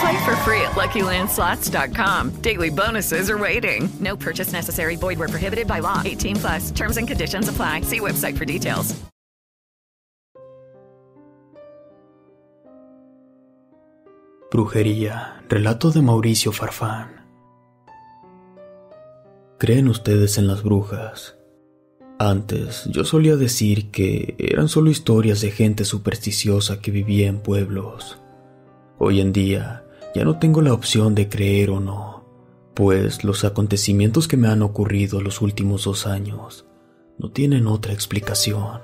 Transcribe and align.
Play 0.00 0.24
for 0.24 0.36
free 0.44 0.60
at 0.62 0.76
LuckyLandSlots.com. 0.76 2.40
Daily 2.40 2.70
bonuses 2.70 3.30
are 3.30 3.38
waiting. 3.38 3.88
No 4.00 4.16
purchase 4.16 4.52
necessary. 4.52 4.96
Void 4.96 5.18
were 5.18 5.28
prohibited 5.28 5.66
by 5.66 5.80
law. 5.80 6.02
18 6.04 6.36
plus. 6.36 6.70
Terms 6.70 6.96
and 6.96 7.08
conditions 7.08 7.48
apply. 7.48 7.82
See 7.82 8.00
website 8.00 8.36
for 8.36 8.44
details. 8.44 8.94
Brujería. 14.50 15.42
Relato 15.48 15.90
de 15.90 16.00
Mauricio 16.00 16.52
Farfán. 16.52 17.26
¿Creen 19.58 19.88
ustedes 19.88 20.38
en 20.38 20.46
las 20.46 20.62
brujas? 20.62 21.36
Antes 22.18 22.84
yo 22.90 23.04
solía 23.04 23.36
decir 23.36 23.90
que 23.90 24.34
eran 24.38 24.68
solo 24.68 24.90
historias 24.90 25.40
de 25.40 25.50
gente 25.50 25.84
supersticiosa 25.84 26.80
que 26.80 26.90
vivía 26.90 27.28
en 27.28 27.40
pueblos. 27.40 28.18
Hoy 28.98 29.20
en 29.20 29.32
día 29.32 29.84
ya 30.14 30.24
no 30.24 30.38
tengo 30.38 30.60
la 30.60 30.72
opción 30.72 31.14
de 31.14 31.28
creer 31.28 31.70
o 31.70 31.80
no, 31.80 32.24
pues 32.74 33.24
los 33.24 33.44
acontecimientos 33.44 34.26
que 34.26 34.36
me 34.36 34.48
han 34.48 34.62
ocurrido 34.62 35.20
los 35.20 35.40
últimos 35.40 35.84
dos 35.84 36.06
años 36.06 36.66
no 37.18 37.30
tienen 37.30 37.66
otra 37.66 37.92
explicación. 37.92 38.80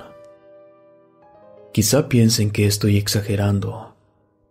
Quizá 1.72 2.08
piensen 2.08 2.50
que 2.50 2.66
estoy 2.66 2.96
exagerando, 2.96 3.96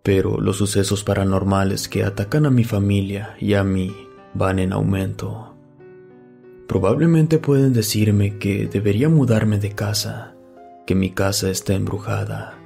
pero 0.04 0.40
los 0.40 0.58
sucesos 0.58 1.04
paranormales 1.04 1.88
que 1.88 2.04
atacan 2.04 2.46
a 2.46 2.50
mi 2.50 2.66
familia 2.66 3.36
y 3.40 3.54
a 3.54 3.64
mí 3.64 3.96
van 4.34 4.60
en 4.60 4.74
aumento. 4.74 5.56
Probablemente 6.68 7.40
pueden 7.40 7.72
decirme 7.74 8.38
que 8.38 8.68
debería 8.68 9.08
mudarme 9.08 9.60
de 9.60 9.72
casa, 9.72 10.34
que 10.86 10.96
mi 10.96 11.12
casa 11.12 11.50
está 11.50 11.74
embrujada. 11.74 12.58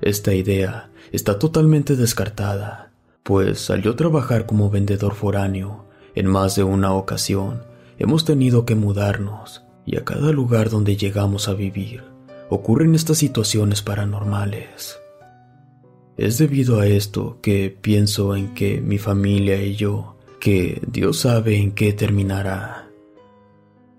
Esta 0.00 0.32
idea 0.34 0.89
está 1.12 1.38
totalmente 1.38 1.96
descartada, 1.96 2.92
pues 3.22 3.70
al 3.70 3.82
yo 3.82 3.96
trabajar 3.96 4.46
como 4.46 4.70
vendedor 4.70 5.14
foráneo, 5.14 5.86
en 6.14 6.26
más 6.26 6.56
de 6.56 6.64
una 6.64 6.92
ocasión 6.92 7.62
hemos 7.98 8.24
tenido 8.24 8.64
que 8.64 8.74
mudarnos 8.74 9.62
y 9.86 9.96
a 9.96 10.04
cada 10.04 10.32
lugar 10.32 10.70
donde 10.70 10.96
llegamos 10.96 11.48
a 11.48 11.54
vivir 11.54 12.02
ocurren 12.50 12.94
estas 12.94 13.18
situaciones 13.18 13.80
paranormales. 13.80 14.98
Es 16.16 16.36
debido 16.36 16.80
a 16.80 16.86
esto 16.86 17.38
que 17.40 17.76
pienso 17.80 18.36
en 18.36 18.52
que 18.54 18.80
mi 18.80 18.98
familia 18.98 19.62
y 19.62 19.76
yo, 19.76 20.18
que 20.40 20.82
Dios 20.86 21.20
sabe 21.20 21.56
en 21.56 21.72
qué 21.72 21.92
terminará. 21.92 22.90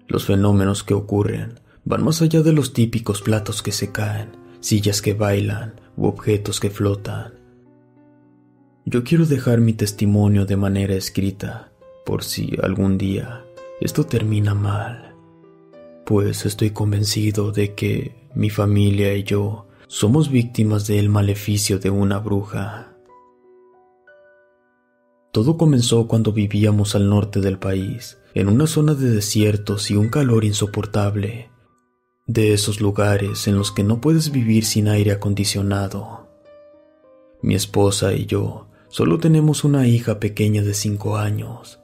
Los 0.07 0.25
fenómenos 0.25 0.83
que 0.83 0.93
ocurren 0.93 1.59
van 1.85 2.03
más 2.03 2.21
allá 2.21 2.41
de 2.41 2.51
los 2.51 2.73
típicos 2.73 3.21
platos 3.21 3.63
que 3.63 3.71
se 3.71 3.91
caen, 3.91 4.37
sillas 4.59 5.01
que 5.01 5.13
bailan 5.13 5.80
objetos 6.07 6.59
que 6.59 6.69
flotan. 6.69 7.33
Yo 8.85 9.03
quiero 9.03 9.25
dejar 9.25 9.61
mi 9.61 9.73
testimonio 9.73 10.45
de 10.45 10.57
manera 10.57 10.95
escrita, 10.95 11.71
por 12.05 12.23
si 12.23 12.57
algún 12.61 12.97
día 12.97 13.45
esto 13.79 14.05
termina 14.05 14.53
mal, 14.53 15.15
pues 16.05 16.45
estoy 16.45 16.71
convencido 16.71 17.51
de 17.51 17.73
que 17.73 18.27
mi 18.33 18.49
familia 18.49 19.13
y 19.13 19.23
yo 19.23 19.67
somos 19.87 20.29
víctimas 20.29 20.87
del 20.87 21.09
maleficio 21.09 21.79
de 21.79 21.89
una 21.89 22.19
bruja. 22.19 22.95
Todo 25.31 25.57
comenzó 25.57 26.07
cuando 26.07 26.33
vivíamos 26.33 26.95
al 26.95 27.09
norte 27.09 27.39
del 27.39 27.57
país, 27.57 28.17
en 28.33 28.49
una 28.49 28.67
zona 28.67 28.93
de 28.93 29.09
desiertos 29.09 29.91
y 29.91 29.95
un 29.95 30.09
calor 30.09 30.43
insoportable, 30.43 31.49
de 32.33 32.53
esos 32.53 32.79
lugares 32.79 33.47
en 33.47 33.57
los 33.57 33.71
que 33.71 33.83
no 33.83 33.99
puedes 33.99 34.31
vivir 34.31 34.63
sin 34.63 34.87
aire 34.87 35.11
acondicionado. 35.11 36.27
Mi 37.41 37.55
esposa 37.55 38.13
y 38.13 38.25
yo 38.25 38.67
solo 38.87 39.17
tenemos 39.17 39.65
una 39.65 39.85
hija 39.87 40.19
pequeña 40.19 40.61
de 40.61 40.73
cinco 40.73 41.17
años. 41.17 41.79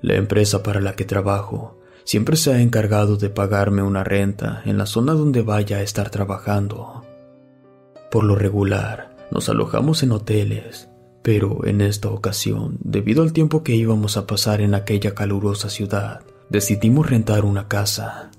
La 0.00 0.14
empresa 0.14 0.62
para 0.62 0.80
la 0.80 0.94
que 0.94 1.04
trabajo 1.04 1.80
siempre 2.04 2.36
se 2.36 2.52
ha 2.52 2.60
encargado 2.60 3.16
de 3.16 3.28
pagarme 3.28 3.82
una 3.82 4.04
renta 4.04 4.62
en 4.64 4.78
la 4.78 4.86
zona 4.86 5.14
donde 5.14 5.42
vaya 5.42 5.78
a 5.78 5.82
estar 5.82 6.10
trabajando. 6.10 7.02
Por 8.10 8.22
lo 8.22 8.36
regular, 8.36 9.16
nos 9.32 9.48
alojamos 9.48 10.04
en 10.04 10.12
hoteles, 10.12 10.88
pero 11.22 11.66
en 11.66 11.80
esta 11.80 12.08
ocasión, 12.08 12.78
debido 12.80 13.22
al 13.22 13.32
tiempo 13.32 13.64
que 13.64 13.74
íbamos 13.74 14.16
a 14.16 14.26
pasar 14.28 14.60
en 14.60 14.74
aquella 14.74 15.14
calurosa 15.14 15.68
ciudad, 15.68 16.20
decidimos 16.48 17.10
rentar 17.10 17.44
una 17.44 17.66
casa. 17.66 18.30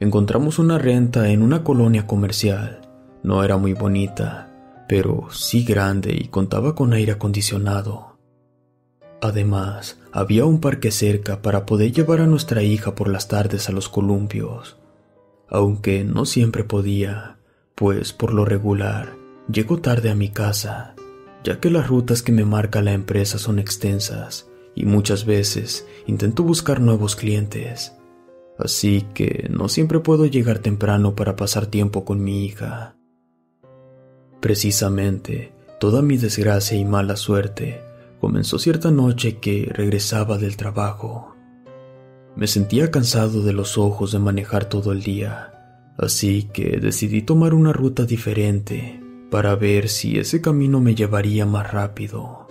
Encontramos 0.00 0.58
una 0.58 0.78
renta 0.78 1.30
en 1.30 1.42
una 1.42 1.64
colonia 1.64 2.06
comercial. 2.06 2.80
No 3.22 3.42
era 3.44 3.56
muy 3.56 3.72
bonita, 3.72 4.84
pero 4.88 5.28
sí 5.30 5.64
grande 5.64 6.14
y 6.14 6.28
contaba 6.28 6.74
con 6.74 6.92
aire 6.92 7.12
acondicionado. 7.12 8.18
Además, 9.20 9.98
había 10.12 10.44
un 10.44 10.60
parque 10.60 10.90
cerca 10.90 11.40
para 11.40 11.64
poder 11.64 11.92
llevar 11.92 12.20
a 12.20 12.26
nuestra 12.26 12.62
hija 12.62 12.94
por 12.94 13.08
las 13.08 13.28
tardes 13.28 13.68
a 13.68 13.72
los 13.72 13.88
columpios, 13.88 14.76
aunque 15.48 16.04
no 16.04 16.26
siempre 16.26 16.64
podía, 16.64 17.38
pues 17.74 18.12
por 18.12 18.34
lo 18.34 18.44
regular 18.44 19.16
llego 19.50 19.78
tarde 19.78 20.10
a 20.10 20.14
mi 20.14 20.28
casa 20.30 20.94
ya 21.44 21.60
que 21.60 21.70
las 21.70 21.86
rutas 21.86 22.22
que 22.22 22.32
me 22.32 22.44
marca 22.44 22.80
la 22.80 22.92
empresa 22.92 23.38
son 23.38 23.58
extensas 23.58 24.48
y 24.74 24.86
muchas 24.86 25.26
veces 25.26 25.86
intento 26.06 26.42
buscar 26.42 26.80
nuevos 26.80 27.14
clientes. 27.14 27.94
Así 28.58 29.06
que 29.14 29.48
no 29.50 29.68
siempre 29.68 30.00
puedo 30.00 30.26
llegar 30.26 30.60
temprano 30.60 31.14
para 31.16 31.36
pasar 31.36 31.66
tiempo 31.66 32.04
con 32.04 32.22
mi 32.22 32.44
hija. 32.44 32.96
Precisamente, 34.40 35.52
toda 35.80 36.02
mi 36.02 36.16
desgracia 36.16 36.76
y 36.78 36.84
mala 36.84 37.16
suerte 37.16 37.80
comenzó 38.20 38.58
cierta 38.58 38.90
noche 38.90 39.38
que 39.38 39.68
regresaba 39.72 40.38
del 40.38 40.56
trabajo. 40.56 41.34
Me 42.36 42.46
sentía 42.46 42.90
cansado 42.90 43.42
de 43.42 43.52
los 43.52 43.76
ojos 43.76 44.12
de 44.12 44.18
manejar 44.18 44.68
todo 44.68 44.92
el 44.92 45.02
día, 45.02 45.92
así 45.98 46.44
que 46.52 46.78
decidí 46.80 47.22
tomar 47.22 47.54
una 47.54 47.72
ruta 47.72 48.04
diferente 48.04 49.00
para 49.30 49.56
ver 49.56 49.88
si 49.88 50.18
ese 50.18 50.40
camino 50.40 50.80
me 50.80 50.94
llevaría 50.94 51.44
más 51.44 51.72
rápido. 51.72 52.48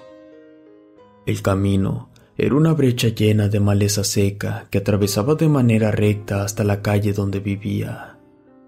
El 1.26 1.42
camino 1.42 2.10
era 2.38 2.56
una 2.56 2.74
brecha 2.74 3.10
llena 3.10 3.48
de 3.48 3.60
maleza 3.60 4.04
seca 4.04 4.68
que 4.72 4.80
atravesaba 4.80 5.36
de 5.36 5.50
manera 5.50 5.92
recta 5.92 6.44
hasta 6.44 6.64
la 6.64 6.82
calle 6.82 7.14
donde 7.14 7.40
vivía, 7.40 8.18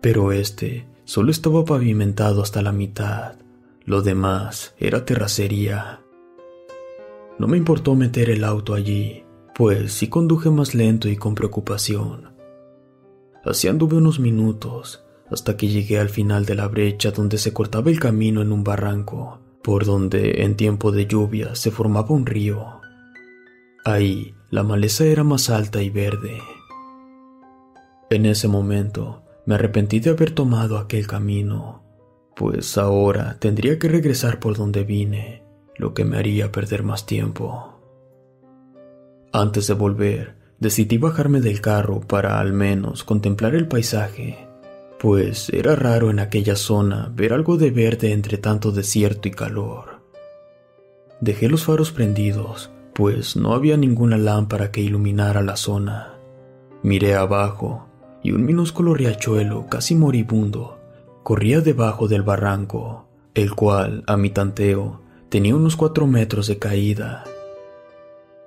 pero 0.02 0.32
este 0.32 0.88
solo 1.04 1.32
estaba 1.32 1.66
pavimentado 1.66 2.42
hasta 2.44 2.62
la 2.62 2.72
mitad, 2.72 3.36
lo 3.86 4.02
demás 4.02 4.76
era 4.80 5.06
terracería. 5.06 6.02
No 7.38 7.48
me 7.48 7.58
importó 7.58 7.96
meter 7.96 8.30
el 8.30 8.44
auto 8.44 8.74
allí, 8.74 9.24
pues 9.56 9.94
sí 9.94 10.08
conduje 10.08 10.50
más 10.50 10.76
lento 10.76 11.10
y 11.10 11.16
con 11.18 11.36
preocupación. 11.36 12.34
Así 13.44 13.68
anduve 13.68 13.98
unos 13.98 14.20
minutos, 14.20 15.04
hasta 15.30 15.58
que 15.58 15.68
llegué 15.68 16.00
al 16.00 16.10
final 16.10 16.46
de 16.46 16.56
la 16.56 16.68
brecha 16.68 17.12
donde 17.12 17.38
se 17.38 17.54
cortaba 17.54 17.90
el 17.90 18.00
camino 18.00 18.42
en 18.42 18.52
un 18.52 18.64
barranco, 18.64 19.40
por 19.64 19.86
donde 19.86 20.44
en 20.44 20.56
tiempo 20.56 20.92
de 20.92 21.08
lluvia 21.08 21.56
se 21.56 21.72
formaba 21.72 22.10
un 22.10 22.26
río. 22.26 22.82
Ahí 23.86 24.36
la 24.50 24.64
maleza 24.64 25.06
era 25.06 25.24
más 25.24 25.50
alta 25.50 25.82
y 25.82 25.90
verde. 25.90 26.42
En 28.10 28.26
ese 28.26 28.50
momento 28.50 29.24
me 29.46 29.56
arrepentí 29.56 30.02
de 30.02 30.10
haber 30.10 30.32
tomado 30.32 30.78
aquel 30.78 31.08
camino, 31.08 31.84
pues 32.36 32.78
ahora 32.78 33.38
tendría 33.40 33.80
que 33.80 33.88
regresar 33.88 34.42
por 34.42 34.58
donde 34.58 34.84
vine, 34.84 35.46
lo 35.78 35.94
que 35.94 36.04
me 36.04 36.18
haría 36.18 36.52
perder 36.52 36.84
más 36.84 37.06
tiempo. 37.06 37.80
Antes 39.32 39.68
de 39.68 39.74
volver, 39.74 40.36
decidí 40.60 40.98
bajarme 40.98 41.40
del 41.40 41.62
carro 41.62 42.02
para 42.02 42.42
al 42.42 42.52
menos 42.52 43.06
contemplar 43.06 43.56
el 43.56 43.70
paisaje 43.70 44.46
pues 45.06 45.50
era 45.50 45.76
raro 45.76 46.10
en 46.10 46.20
aquella 46.20 46.56
zona 46.56 47.12
ver 47.14 47.32
algo 47.32 47.58
de 47.58 47.70
verde 47.70 48.12
entre 48.12 48.40
tanto 48.40 48.72
desierto 48.72 49.28
y 49.28 49.32
calor. 49.32 50.02
Dejé 51.22 51.48
los 51.48 51.64
faros 51.64 51.92
prendidos, 51.92 52.72
pues 52.96 53.36
no 53.36 53.54
había 53.54 53.76
ninguna 53.76 54.18
lámpara 54.18 54.72
que 54.72 54.80
iluminara 54.80 55.42
la 55.42 55.58
zona. 55.58 56.14
Miré 56.82 57.16
abajo 57.16 57.88
y 58.24 58.32
un 58.32 58.46
minúsculo 58.46 58.94
riachuelo 58.94 59.68
casi 59.68 59.96
moribundo 59.96 60.80
corría 61.22 61.60
debajo 61.60 62.08
del 62.08 62.22
barranco, 62.22 63.08
el 63.34 63.54
cual, 63.54 64.04
a 64.08 64.16
mi 64.16 64.30
tanteo, 64.30 65.02
tenía 65.28 65.56
unos 65.56 65.76
cuatro 65.76 66.08
metros 66.08 66.48
de 66.48 66.58
caída. 66.58 67.26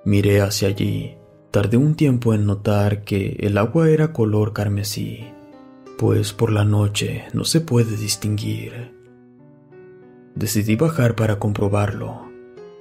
Miré 0.03 0.41
hacia 0.41 0.69
allí. 0.69 1.15
Tardé 1.51 1.77
un 1.77 1.95
tiempo 1.95 2.33
en 2.33 2.45
notar 2.45 3.03
que 3.03 3.35
el 3.41 3.57
agua 3.57 3.89
era 3.89 4.13
color 4.13 4.53
carmesí, 4.53 5.27
pues 5.97 6.31
por 6.31 6.51
la 6.51 6.63
noche 6.63 7.25
no 7.33 7.43
se 7.43 7.59
puede 7.61 7.97
distinguir. 7.97 8.95
Decidí 10.33 10.75
bajar 10.75 11.15
para 11.15 11.37
comprobarlo. 11.37 12.21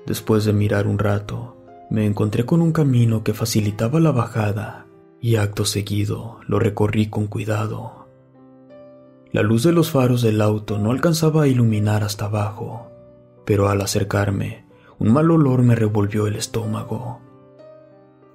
Después 0.07 0.45
de 0.45 0.53
mirar 0.53 0.87
un 0.87 0.99
rato, 0.99 1.58
me 1.91 2.07
encontré 2.07 2.45
con 2.45 2.61
un 2.61 2.73
camino 2.73 3.25
que 3.25 3.35
facilitaba 3.35 4.01
la 4.01 4.11
bajada 4.11 4.87
y 5.21 5.37
acto 5.37 5.65
seguido 5.65 6.39
lo 6.47 6.59
recorrí 6.59 7.09
con 7.09 7.27
cuidado. 7.27 8.07
La 9.33 9.43
luz 9.43 9.63
de 9.63 9.73
los 9.73 9.91
faros 9.91 10.23
del 10.23 10.41
auto 10.41 10.79
no 10.79 10.91
alcanzaba 10.91 11.43
a 11.43 11.49
iluminar 11.49 12.05
hasta 12.05 12.27
abajo, 12.27 12.91
pero 13.45 13.69
al 13.69 13.81
acercarme, 13.81 14.67
un 14.99 15.13
mal 15.13 15.31
olor 15.31 15.63
me 15.63 15.75
revolvió 15.75 16.27
el 16.27 16.37
estómago. 16.37 17.21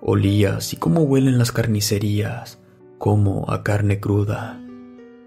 Olía 0.02 0.58
así 0.58 0.78
como 0.78 1.02
huelen 1.02 1.38
las 1.38 1.52
carnicerías, 1.52 2.60
como 2.98 3.50
a 3.50 3.64
carne 3.64 4.00
cruda. 4.00 4.62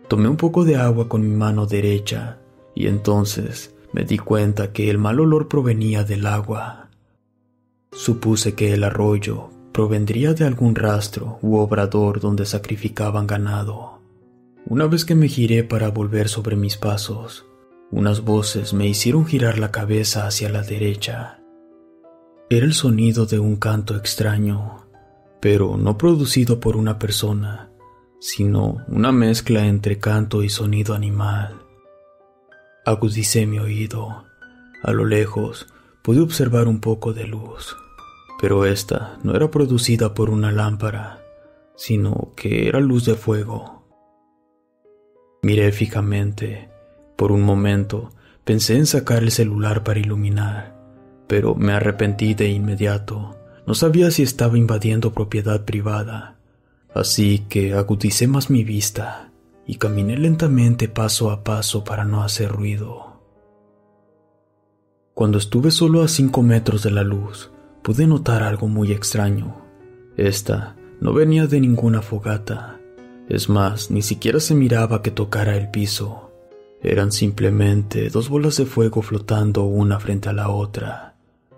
Tomé 0.08 0.28
un 0.28 0.36
poco 0.36 0.64
de 0.64 0.76
agua 0.76 1.08
con 1.08 1.22
mi 1.22 1.34
mano 1.34 1.66
derecha 1.66 2.38
y 2.74 2.86
entonces 2.86 3.74
me 3.92 4.04
di 4.04 4.18
cuenta 4.18 4.72
que 4.72 4.90
el 4.90 4.98
mal 4.98 5.18
olor 5.20 5.48
provenía 5.48 6.04
del 6.04 6.26
agua. 6.26 6.85
Supuse 7.96 8.54
que 8.54 8.74
el 8.74 8.84
arroyo 8.84 9.48
provendría 9.72 10.34
de 10.34 10.44
algún 10.44 10.74
rastro 10.74 11.38
u 11.40 11.56
obrador 11.56 12.20
donde 12.20 12.44
sacrificaban 12.44 13.26
ganado. 13.26 14.02
Una 14.66 14.86
vez 14.86 15.06
que 15.06 15.14
me 15.14 15.28
giré 15.28 15.64
para 15.64 15.88
volver 15.88 16.28
sobre 16.28 16.56
mis 16.56 16.76
pasos, 16.76 17.46
unas 17.90 18.20
voces 18.20 18.74
me 18.74 18.86
hicieron 18.86 19.24
girar 19.24 19.58
la 19.58 19.70
cabeza 19.70 20.26
hacia 20.26 20.50
la 20.50 20.62
derecha. 20.62 21.40
Era 22.50 22.66
el 22.66 22.74
sonido 22.74 23.24
de 23.24 23.38
un 23.38 23.56
canto 23.56 23.96
extraño, 23.96 24.86
pero 25.40 25.78
no 25.78 25.96
producido 25.96 26.60
por 26.60 26.76
una 26.76 26.98
persona, 26.98 27.70
sino 28.20 28.84
una 28.88 29.10
mezcla 29.10 29.66
entre 29.66 29.98
canto 29.98 30.42
y 30.42 30.50
sonido 30.50 30.94
animal. 30.94 31.62
Agudicé 32.84 33.46
mi 33.46 33.58
oído. 33.58 34.26
A 34.82 34.92
lo 34.92 35.06
lejos 35.06 35.66
pude 36.02 36.20
observar 36.20 36.68
un 36.68 36.80
poco 36.80 37.14
de 37.14 37.26
luz 37.26 37.74
pero 38.38 38.66
esta 38.66 39.18
no 39.22 39.34
era 39.34 39.50
producida 39.50 40.14
por 40.14 40.30
una 40.30 40.52
lámpara, 40.52 41.22
sino 41.76 42.32
que 42.36 42.68
era 42.68 42.80
luz 42.80 43.04
de 43.04 43.14
fuego. 43.14 43.84
Miré 45.42 45.72
fijamente. 45.72 46.70
Por 47.16 47.32
un 47.32 47.42
momento 47.42 48.10
pensé 48.44 48.76
en 48.76 48.86
sacar 48.86 49.22
el 49.22 49.30
celular 49.30 49.84
para 49.84 50.00
iluminar, 50.00 50.76
pero 51.26 51.54
me 51.54 51.72
arrepentí 51.72 52.34
de 52.34 52.48
inmediato. 52.48 53.36
No 53.66 53.74
sabía 53.74 54.10
si 54.10 54.22
estaba 54.22 54.58
invadiendo 54.58 55.12
propiedad 55.12 55.64
privada, 55.64 56.38
así 56.94 57.46
que 57.48 57.74
agudicé 57.74 58.26
más 58.26 58.50
mi 58.50 58.64
vista 58.64 59.32
y 59.66 59.76
caminé 59.76 60.16
lentamente 60.16 60.88
paso 60.88 61.30
a 61.30 61.42
paso 61.42 61.84
para 61.84 62.04
no 62.04 62.22
hacer 62.22 62.50
ruido. 62.52 63.20
Cuando 65.14 65.38
estuve 65.38 65.70
solo 65.70 66.02
a 66.02 66.08
cinco 66.08 66.42
metros 66.42 66.82
de 66.82 66.90
la 66.90 67.02
luz, 67.02 67.50
pude 67.86 68.08
notar 68.08 68.42
algo 68.42 68.66
muy 68.66 68.90
extraño. 68.90 69.62
Esta 70.16 70.74
no 71.00 71.12
venía 71.12 71.46
de 71.46 71.60
ninguna 71.60 72.02
fogata. 72.02 72.80
Es 73.28 73.48
más, 73.48 73.92
ni 73.92 74.02
siquiera 74.02 74.40
se 74.40 74.56
miraba 74.56 75.02
que 75.02 75.12
tocara 75.12 75.56
el 75.56 75.70
piso. 75.70 76.32
Eran 76.82 77.12
simplemente 77.12 78.10
dos 78.10 78.28
bolas 78.28 78.56
de 78.56 78.66
fuego 78.66 79.02
flotando 79.02 79.62
una 79.62 80.00
frente 80.00 80.28
a 80.28 80.32
la 80.32 80.48
otra, 80.48 81.14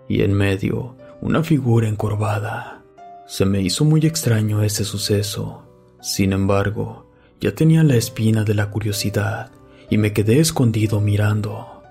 y 0.07 0.21
en 0.21 0.33
medio 0.33 0.97
una 1.19 1.41
figura 1.41 1.87
encorvada. 1.87 2.83
Se 3.25 3.45
me 3.45 3.61
hizo 3.61 3.83
muy 3.83 4.05
extraño 4.05 4.61
ese 4.61 4.83
suceso. 4.83 5.63
Sin 5.99 6.31
embargo, 6.31 7.09
ya 7.41 7.55
tenía 7.55 7.83
la 7.83 7.95
espina 7.95 8.43
de 8.43 8.53
la 8.53 8.69
curiosidad 8.69 9.49
y 9.89 9.97
me 9.97 10.13
quedé 10.13 10.39
escondido 10.39 11.01
mirando. 11.01 11.81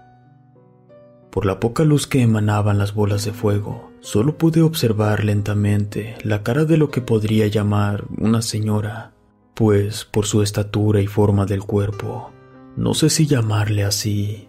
Por 1.30 1.44
la 1.44 1.58
poca 1.58 1.82
luz 1.82 2.06
que 2.06 2.22
emanaban 2.22 2.78
las 2.78 2.94
bolas 2.94 3.24
de 3.24 3.32
fuego, 3.32 3.87
solo 4.00 4.38
pude 4.38 4.62
observar 4.62 5.24
lentamente 5.24 6.16
la 6.22 6.42
cara 6.42 6.64
de 6.64 6.76
lo 6.76 6.90
que 6.90 7.00
podría 7.00 7.46
llamar 7.46 8.04
una 8.16 8.42
señora, 8.42 9.12
pues 9.54 10.04
por 10.04 10.26
su 10.26 10.42
estatura 10.42 11.00
y 11.00 11.06
forma 11.06 11.46
del 11.46 11.62
cuerpo, 11.62 12.30
no 12.76 12.94
sé 12.94 13.10
si 13.10 13.26
llamarle 13.26 13.84
así, 13.84 14.48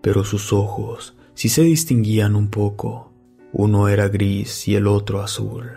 pero 0.00 0.24
sus 0.24 0.52
ojos 0.52 1.14
sí 1.34 1.48
se 1.48 1.62
distinguían 1.62 2.36
un 2.36 2.48
poco, 2.48 3.12
uno 3.52 3.88
era 3.88 4.08
gris 4.08 4.66
y 4.68 4.76
el 4.76 4.86
otro 4.86 5.20
azul. 5.20 5.70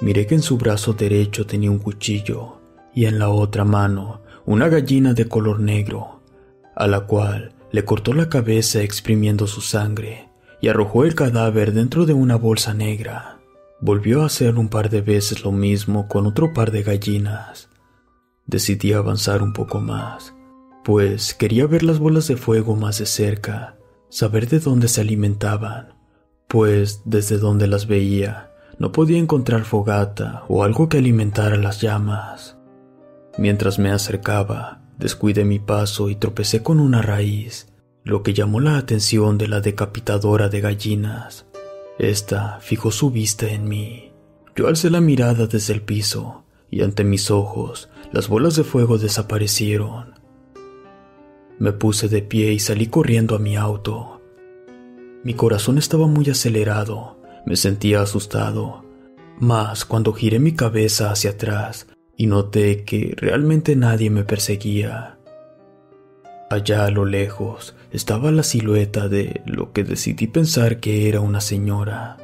Miré 0.00 0.26
que 0.26 0.36
en 0.36 0.42
su 0.42 0.56
brazo 0.56 0.92
derecho 0.92 1.44
tenía 1.44 1.70
un 1.70 1.80
cuchillo 1.80 2.60
y 2.94 3.06
en 3.06 3.18
la 3.18 3.30
otra 3.30 3.64
mano 3.64 4.22
una 4.46 4.68
gallina 4.68 5.12
de 5.12 5.28
color 5.28 5.60
negro, 5.60 6.22
a 6.74 6.86
la 6.86 7.00
cual 7.00 7.52
le 7.72 7.84
cortó 7.84 8.14
la 8.14 8.28
cabeza 8.28 8.80
exprimiendo 8.82 9.46
su 9.46 9.60
sangre 9.60 10.27
y 10.60 10.68
arrojó 10.68 11.04
el 11.04 11.14
cadáver 11.14 11.72
dentro 11.72 12.06
de 12.06 12.12
una 12.12 12.36
bolsa 12.36 12.74
negra. 12.74 13.38
Volvió 13.80 14.22
a 14.22 14.26
hacer 14.26 14.56
un 14.56 14.68
par 14.68 14.90
de 14.90 15.00
veces 15.00 15.44
lo 15.44 15.52
mismo 15.52 16.08
con 16.08 16.26
otro 16.26 16.52
par 16.52 16.72
de 16.72 16.82
gallinas. 16.82 17.68
Decidí 18.46 18.92
avanzar 18.92 19.42
un 19.42 19.52
poco 19.52 19.80
más, 19.80 20.34
pues 20.84 21.34
quería 21.34 21.66
ver 21.66 21.82
las 21.82 21.98
bolas 21.98 22.26
de 22.28 22.36
fuego 22.36 22.76
más 22.76 22.98
de 22.98 23.06
cerca, 23.06 23.76
saber 24.08 24.48
de 24.48 24.58
dónde 24.58 24.88
se 24.88 25.02
alimentaban, 25.02 25.94
pues 26.48 27.02
desde 27.04 27.38
donde 27.38 27.66
las 27.66 27.86
veía 27.86 28.52
no 28.78 28.92
podía 28.92 29.18
encontrar 29.18 29.64
fogata 29.64 30.44
o 30.48 30.62
algo 30.62 30.88
que 30.88 30.98
alimentara 30.98 31.56
las 31.56 31.80
llamas. 31.80 32.56
Mientras 33.36 33.78
me 33.78 33.90
acercaba, 33.90 34.78
Descuidé 34.98 35.44
mi 35.44 35.60
paso 35.60 36.10
y 36.10 36.16
tropecé 36.16 36.62
con 36.62 36.80
una 36.80 37.02
raíz, 37.02 37.68
lo 38.04 38.22
que 38.22 38.34
llamó 38.34 38.60
la 38.60 38.78
atención 38.78 39.38
de 39.38 39.48
la 39.48 39.60
decapitadora 39.60 40.48
de 40.48 40.60
gallinas. 40.60 41.46
Esta 41.98 42.58
fijó 42.60 42.90
su 42.90 43.10
vista 43.10 43.50
en 43.50 43.68
mí. 43.68 44.12
Yo 44.56 44.68
alcé 44.68 44.90
la 44.90 45.00
mirada 45.00 45.46
desde 45.46 45.74
el 45.74 45.82
piso 45.82 46.44
y 46.70 46.82
ante 46.82 47.04
mis 47.04 47.30
ojos 47.30 47.88
las 48.12 48.28
bolas 48.28 48.56
de 48.56 48.64
fuego 48.64 48.98
desaparecieron. 48.98 50.14
Me 51.58 51.72
puse 51.72 52.08
de 52.08 52.22
pie 52.22 52.52
y 52.52 52.60
salí 52.60 52.86
corriendo 52.86 53.34
a 53.34 53.38
mi 53.38 53.56
auto. 53.56 54.20
Mi 55.24 55.34
corazón 55.34 55.76
estaba 55.78 56.06
muy 56.06 56.30
acelerado, 56.30 57.18
me 57.44 57.56
sentía 57.56 58.00
asustado, 58.00 58.84
mas 59.38 59.84
cuando 59.84 60.12
giré 60.12 60.38
mi 60.38 60.52
cabeza 60.52 61.10
hacia 61.10 61.30
atrás 61.30 61.88
y 62.16 62.26
noté 62.26 62.84
que 62.84 63.14
realmente 63.16 63.76
nadie 63.76 64.10
me 64.10 64.24
perseguía. 64.24 65.18
Allá 66.50 66.86
a 66.86 66.90
lo 66.90 67.04
lejos 67.04 67.74
estaba 67.92 68.30
la 68.30 68.42
silueta 68.42 69.08
de 69.08 69.42
lo 69.46 69.72
que 69.72 69.84
decidí 69.84 70.26
pensar 70.26 70.80
que 70.80 71.08
era 71.08 71.20
una 71.20 71.40
señora. 71.40 72.16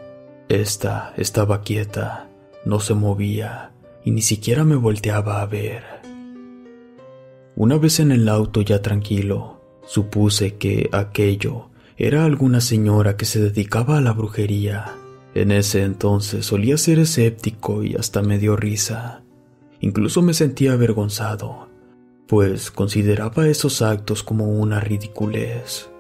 Esta 0.49 1.15
estaba 1.17 1.63
quieta, 1.63 2.29
no 2.65 2.81
se 2.81 2.95
movía 2.95 3.73
y 4.05 4.11
ni 4.11 4.23
siquiera 4.23 4.65
me 4.65 4.77
volteaba 4.77 5.41
a 5.41 5.47
ver. 5.47 5.83
Una 7.57 7.79
vez 7.79 8.01
en 8.01 8.13
el 8.13 8.29
auto 8.29 8.63
ya 8.63 8.83
tranquilo, 8.83 9.61
supuse 9.87 10.57
que 10.57 10.89
aquello 10.93 11.71
era 11.97 12.25
alguna 12.25 12.61
señora 12.61 13.17
que 13.17 13.25
se 13.25 13.41
dedicaba 13.41 13.99
a 13.99 14.01
la 14.01 14.13
brujería. 14.13 14.93
En 15.35 15.51
ese 15.51 15.83
entonces 15.83 16.47
solía 16.47 16.77
ser 16.77 16.99
escéptico 16.99 17.85
y 17.85 17.95
hasta 17.95 18.23
me 18.23 18.39
dio 18.39 18.57
risa. 18.57 19.23
Incluso 19.81 20.23
me 20.23 20.35
sentía 20.35 20.73
avergonzado, 20.73 21.69
pues 22.27 22.71
consideraba 22.71 23.49
esos 23.49 23.83
actos 23.83 24.23
como 24.23 24.47
una 24.47 24.81
ridiculez. 24.81 25.91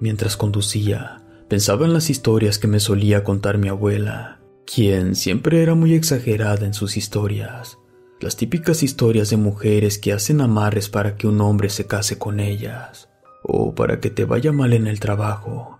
Mientras 0.00 0.36
conducía, 0.36 1.22
pensaba 1.48 1.86
en 1.86 1.92
las 1.92 2.10
historias 2.10 2.58
que 2.58 2.68
me 2.68 2.80
solía 2.80 3.24
contar 3.24 3.58
mi 3.58 3.68
abuela, 3.68 4.40
quien 4.66 5.16
siempre 5.16 5.62
era 5.62 5.74
muy 5.74 5.94
exagerada 5.94 6.66
en 6.66 6.74
sus 6.74 6.96
historias, 6.96 7.78
las 8.20 8.36
típicas 8.36 8.82
historias 8.82 9.30
de 9.30 9.36
mujeres 9.36 9.98
que 9.98 10.12
hacen 10.12 10.40
amarres 10.40 10.88
para 10.88 11.16
que 11.16 11.26
un 11.26 11.40
hombre 11.40 11.70
se 11.70 11.86
case 11.86 12.18
con 12.18 12.38
ellas, 12.40 13.08
o 13.42 13.74
para 13.74 14.00
que 14.00 14.10
te 14.10 14.24
vaya 14.24 14.52
mal 14.52 14.72
en 14.72 14.86
el 14.86 15.00
trabajo. 15.00 15.78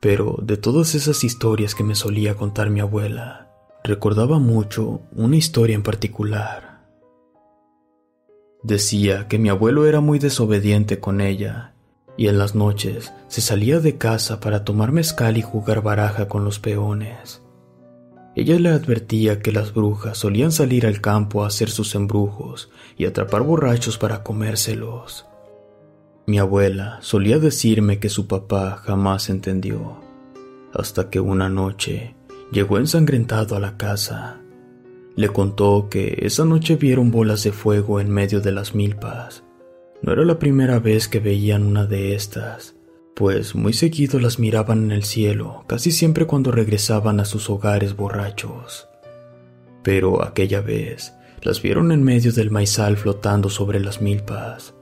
Pero 0.00 0.38
de 0.42 0.56
todas 0.56 0.94
esas 0.94 1.24
historias 1.24 1.74
que 1.74 1.84
me 1.84 1.94
solía 1.94 2.34
contar 2.34 2.70
mi 2.70 2.80
abuela, 2.80 3.50
recordaba 3.84 4.38
mucho 4.38 5.02
una 5.12 5.36
historia 5.36 5.76
en 5.76 5.82
particular. 5.82 6.73
Decía 8.64 9.28
que 9.28 9.38
mi 9.38 9.50
abuelo 9.50 9.86
era 9.86 10.00
muy 10.00 10.18
desobediente 10.18 10.98
con 10.98 11.20
ella 11.20 11.74
y 12.16 12.28
en 12.28 12.38
las 12.38 12.54
noches 12.54 13.12
se 13.28 13.42
salía 13.42 13.78
de 13.78 13.98
casa 13.98 14.40
para 14.40 14.64
tomar 14.64 14.90
mezcal 14.90 15.36
y 15.36 15.42
jugar 15.42 15.82
baraja 15.82 16.28
con 16.28 16.44
los 16.44 16.58
peones. 16.60 17.42
Ella 18.34 18.58
le 18.58 18.70
advertía 18.70 19.40
que 19.40 19.52
las 19.52 19.74
brujas 19.74 20.16
solían 20.16 20.50
salir 20.50 20.86
al 20.86 21.02
campo 21.02 21.44
a 21.44 21.48
hacer 21.48 21.68
sus 21.70 21.94
embrujos 21.94 22.70
y 22.96 23.04
atrapar 23.04 23.42
borrachos 23.42 23.98
para 23.98 24.22
comérselos. 24.22 25.26
Mi 26.26 26.38
abuela 26.38 26.98
solía 27.02 27.38
decirme 27.38 27.98
que 27.98 28.08
su 28.08 28.26
papá 28.26 28.80
jamás 28.82 29.28
entendió, 29.28 30.00
hasta 30.72 31.10
que 31.10 31.20
una 31.20 31.50
noche 31.50 32.16
llegó 32.50 32.78
ensangrentado 32.78 33.56
a 33.56 33.60
la 33.60 33.76
casa. 33.76 34.40
Le 35.16 35.28
contó 35.28 35.88
que 35.88 36.18
esa 36.22 36.44
noche 36.44 36.76
vieron 36.76 37.10
bolas 37.10 37.42
de 37.44 37.52
fuego 37.52 38.00
en 38.00 38.10
medio 38.10 38.40
de 38.40 38.52
las 38.52 38.74
milpas. 38.74 39.44
No 40.02 40.12
era 40.12 40.24
la 40.24 40.38
primera 40.38 40.78
vez 40.78 41.08
que 41.08 41.20
veían 41.20 41.64
una 41.64 41.86
de 41.86 42.14
estas, 42.14 42.74
pues 43.14 43.54
muy 43.54 43.72
seguido 43.72 44.18
las 44.18 44.38
miraban 44.38 44.84
en 44.84 44.92
el 44.92 45.04
cielo, 45.04 45.64
casi 45.66 45.92
siempre 45.92 46.26
cuando 46.26 46.50
regresaban 46.50 47.20
a 47.20 47.24
sus 47.24 47.48
hogares 47.48 47.96
borrachos. 47.96 48.88
Pero 49.82 50.24
aquella 50.24 50.60
vez 50.60 51.14
las 51.42 51.62
vieron 51.62 51.92
en 51.92 52.02
medio 52.02 52.32
del 52.32 52.50
maizal 52.50 52.96
flotando 52.96 53.48
sobre 53.50 53.80
las 53.80 54.00
milpas 54.00 54.74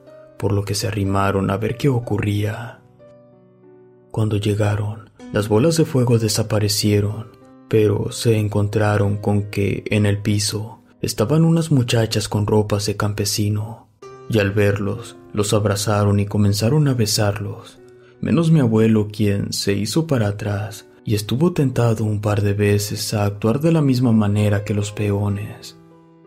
por 0.42 0.50
lo 0.50 0.64
que 0.64 0.74
se 0.74 0.88
arrimaron 0.88 1.52
a 1.52 1.56
ver 1.56 1.76
qué 1.76 1.88
ocurría. 1.88 2.80
Cuando 4.10 4.38
llegaron, 4.38 5.08
las 5.32 5.46
bolas 5.46 5.76
de 5.76 5.84
fuego 5.84 6.18
desaparecieron, 6.18 7.28
pero 7.72 8.12
se 8.12 8.36
encontraron 8.36 9.16
con 9.16 9.44
que 9.44 9.82
en 9.86 10.04
el 10.04 10.18
piso 10.18 10.80
estaban 11.00 11.42
unas 11.42 11.70
muchachas 11.70 12.28
con 12.28 12.46
ropas 12.46 12.84
de 12.84 12.98
campesino, 12.98 13.88
y 14.28 14.40
al 14.40 14.50
verlos, 14.50 15.16
los 15.32 15.54
abrazaron 15.54 16.20
y 16.20 16.26
comenzaron 16.26 16.86
a 16.86 16.92
besarlos, 16.92 17.80
menos 18.20 18.50
mi 18.50 18.60
abuelo 18.60 19.08
quien 19.10 19.54
se 19.54 19.72
hizo 19.72 20.06
para 20.06 20.28
atrás 20.28 20.86
y 21.06 21.14
estuvo 21.14 21.54
tentado 21.54 22.04
un 22.04 22.20
par 22.20 22.42
de 22.42 22.52
veces 22.52 23.14
a 23.14 23.24
actuar 23.24 23.58
de 23.60 23.72
la 23.72 23.80
misma 23.80 24.12
manera 24.12 24.64
que 24.64 24.74
los 24.74 24.92
peones, 24.92 25.78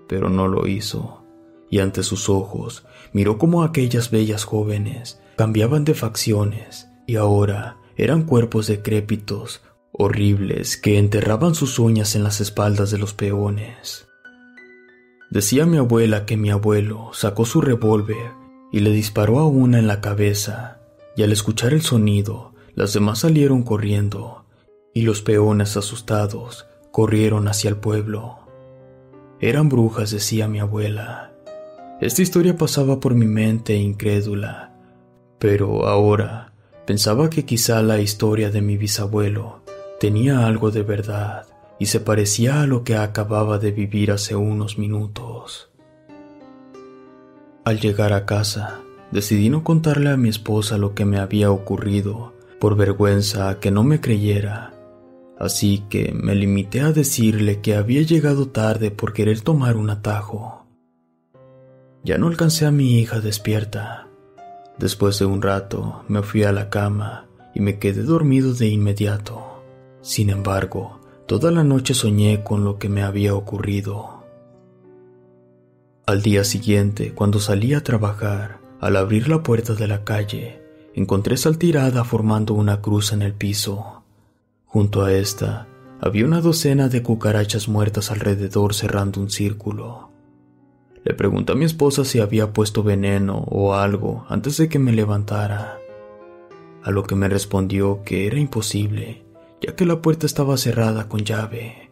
pero 0.08 0.32
no 0.32 0.48
lo 0.48 0.66
hizo 0.66 1.22
y 1.70 1.78
ante 1.78 2.02
sus 2.02 2.28
ojos 2.28 2.88
miró 3.14 3.38
cómo 3.38 3.62
aquellas 3.62 4.10
bellas 4.10 4.46
jóvenes 4.46 5.22
cambiaban 5.36 5.86
de 5.86 5.94
facciones 5.94 6.88
y 7.06 7.18
ahora 7.18 7.78
eran 7.98 8.24
cuerpos 8.24 8.66
decrépitos, 8.66 9.62
horribles, 9.98 10.78
que 10.78 10.98
enterraban 10.98 11.56
sus 11.56 11.80
uñas 11.80 12.16
en 12.16 12.24
las 12.24 12.42
espaldas 12.42 12.92
de 12.92 12.98
los 12.98 13.14
peones. 13.14 14.08
Decía 15.32 15.66
mi 15.66 15.78
abuela 15.78 16.26
que 16.26 16.38
mi 16.38 16.50
abuelo 16.50 17.12
sacó 17.14 17.46
su 17.46 17.62
revólver 17.62 18.32
y 18.72 18.80
le 18.80 18.92
disparó 18.92 19.40
a 19.40 19.48
una 19.48 19.80
en 19.80 19.88
la 19.88 20.02
cabeza, 20.02 20.80
y 21.16 21.24
al 21.24 21.32
escuchar 21.32 21.74
el 21.74 21.82
sonido, 21.82 22.54
las 22.74 22.94
demás 22.94 23.20
salieron 23.20 23.64
corriendo, 23.64 24.46
y 24.94 25.02
los 25.02 25.22
peones 25.22 25.78
asustados 25.78 26.68
corrieron 26.92 27.48
hacia 27.48 27.70
el 27.70 27.78
pueblo. 27.78 28.40
Eran 29.40 29.70
brujas, 29.70 30.12
decía 30.12 30.48
mi 30.48 30.60
abuela, 30.60 31.34
esta 32.02 32.22
historia 32.22 32.58
pasaba 32.58 33.00
por 33.00 33.16
mi 33.16 33.26
mente 33.26 33.76
incrédula, 33.76 34.74
pero 35.40 35.88
ahora 35.88 36.54
pensaba 36.86 37.30
que 37.30 37.46
quizá 37.46 37.82
la 37.82 38.02
historia 38.02 38.52
de 38.52 38.62
mi 38.62 38.76
bisabuelo 38.76 39.65
tenía 40.00 40.46
algo 40.46 40.72
de 40.72 40.84
verdad 40.84 41.46
y 41.80 41.88
se 41.88 42.00
parecía 42.00 42.62
a 42.62 42.68
lo 42.68 42.84
que 42.84 42.96
acababa 42.96 43.58
de 43.58 43.72
vivir 43.72 44.12
hace 44.12 44.36
unos 44.36 44.78
minutos. 44.78 45.70
Al 47.66 47.80
llegar 47.80 48.14
a 48.14 48.26
casa, 48.26 48.80
decidí 49.12 49.50
no 49.50 49.64
contarle 49.64 50.10
a 50.10 50.18
mi 50.18 50.30
esposa 50.30 50.78
lo 50.78 50.94
que 50.94 51.06
me 51.06 51.18
había 51.18 51.52
ocurrido, 51.52 52.34
por 52.60 52.76
vergüenza 52.76 53.50
a 53.50 53.60
que 53.60 53.72
no 53.72 53.84
me 53.84 54.02
creyera. 54.02 54.74
Así 55.38 55.84
que 55.90 56.14
me 56.14 56.36
limité 56.36 56.82
a 56.82 56.92
decirle 56.92 57.62
que 57.62 57.76
había 57.76 58.02
llegado 58.04 58.48
tarde 58.48 58.92
por 58.92 59.14
querer 59.14 59.42
tomar 59.42 59.76
un 59.76 59.90
atajo. 59.90 60.66
Ya 62.04 62.18
no 62.18 62.28
alcancé 62.28 62.66
a 62.66 62.72
mi 62.72 63.00
hija 63.00 63.20
despierta. 63.20 64.08
Después 64.78 65.18
de 65.20 65.26
un 65.26 65.42
rato 65.42 66.04
me 66.08 66.22
fui 66.22 66.44
a 66.44 66.52
la 66.52 66.70
cama 66.70 67.28
y 67.54 67.62
me 67.62 67.80
quedé 67.80 68.04
dormido 68.04 68.54
de 68.54 68.68
inmediato. 68.68 69.55
Sin 70.06 70.30
embargo, 70.30 71.00
toda 71.26 71.50
la 71.50 71.64
noche 71.64 71.96
soñé 71.96 72.44
con 72.44 72.64
lo 72.64 72.78
que 72.78 72.90
me 72.90 73.02
había 73.02 73.34
ocurrido. 73.34 74.24
Al 76.06 76.22
día 76.22 76.44
siguiente, 76.44 77.16
cuando 77.16 77.40
salí 77.40 77.74
a 77.74 77.82
trabajar, 77.82 78.60
al 78.80 78.98
abrir 78.98 79.28
la 79.28 79.42
puerta 79.42 79.74
de 79.74 79.88
la 79.88 80.04
calle, 80.04 80.62
encontré 80.94 81.38
saltirada 81.38 82.04
formando 82.04 82.54
una 82.54 82.82
cruz 82.82 83.14
en 83.14 83.24
el 83.24 83.34
piso. 83.34 84.04
Junto 84.68 85.04
a 85.04 85.12
esta, 85.12 85.68
había 86.00 86.26
una 86.26 86.40
docena 86.40 86.88
de 86.88 87.02
cucarachas 87.02 87.68
muertas 87.68 88.12
alrededor 88.12 88.76
cerrando 88.76 89.20
un 89.20 89.32
círculo. 89.32 90.12
Le 91.04 91.16
pregunté 91.16 91.54
a 91.54 91.56
mi 91.56 91.66
esposa 91.66 92.06
si 92.06 92.20
había 92.20 92.54
puesto 92.54 92.84
veneno 92.84 93.40
o 93.50 93.74
algo 93.74 94.24
antes 94.30 94.58
de 94.58 94.70
que 94.70 94.78
me 94.78 94.92
levantara, 94.92 95.80
a 96.84 96.92
lo 96.92 97.02
que 97.06 97.16
me 97.16 97.28
respondió 97.28 98.04
que 98.04 98.28
era 98.28 98.38
imposible, 98.38 99.25
ya 99.66 99.76
que 99.76 99.86
la 99.86 100.02
puerta 100.02 100.28
estaba 100.28 100.58
cerrada 100.58 101.10
con 101.10 101.22
llave. 101.22 101.92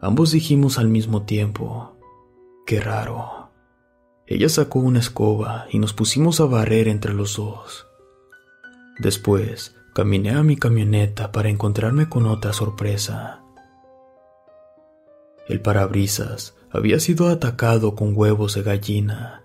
Ambos 0.00 0.32
dijimos 0.32 0.78
al 0.78 0.88
mismo 0.88 1.24
tiempo, 1.24 1.96
qué 2.64 2.80
raro. 2.80 3.50
Ella 4.26 4.48
sacó 4.48 4.78
una 4.78 5.00
escoba 5.00 5.66
y 5.70 5.78
nos 5.78 5.92
pusimos 5.92 6.40
a 6.40 6.46
barrer 6.46 6.88
entre 6.88 7.12
los 7.12 7.36
dos. 7.36 7.86
Después, 8.98 9.76
caminé 9.94 10.30
a 10.30 10.42
mi 10.42 10.56
camioneta 10.56 11.30
para 11.30 11.50
encontrarme 11.50 12.08
con 12.08 12.26
otra 12.26 12.54
sorpresa. 12.54 13.42
El 15.48 15.60
parabrisas 15.60 16.56
había 16.70 16.98
sido 17.00 17.28
atacado 17.28 17.94
con 17.94 18.16
huevos 18.16 18.54
de 18.54 18.62
gallina, 18.62 19.44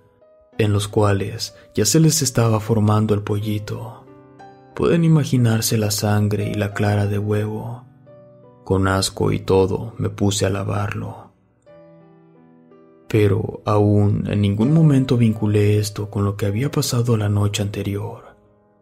en 0.57 0.71
los 0.71 0.87
cuales 0.87 1.55
ya 1.75 1.85
se 1.85 1.99
les 1.99 2.21
estaba 2.21 2.61
formando 2.61 3.13
el 3.13 3.21
pollito. 3.21 4.00
Pueden 4.73 5.03
imaginarse 5.03 5.77
la 5.77 5.91
sangre 5.91 6.49
y 6.49 6.53
la 6.53 6.73
clara 6.73 7.05
de 7.05 7.19
huevo. 7.19 7.83
Con 8.63 8.87
asco 8.87 9.31
y 9.31 9.39
todo 9.39 9.93
me 9.97 10.09
puse 10.09 10.45
a 10.45 10.49
lavarlo. 10.49 11.31
Pero 13.09 13.61
aún 13.65 14.23
en 14.27 14.41
ningún 14.41 14.73
momento 14.73 15.17
vinculé 15.17 15.77
esto 15.77 16.09
con 16.09 16.23
lo 16.23 16.37
que 16.37 16.45
había 16.45 16.71
pasado 16.71 17.17
la 17.17 17.27
noche 17.27 17.61
anterior, 17.61 18.37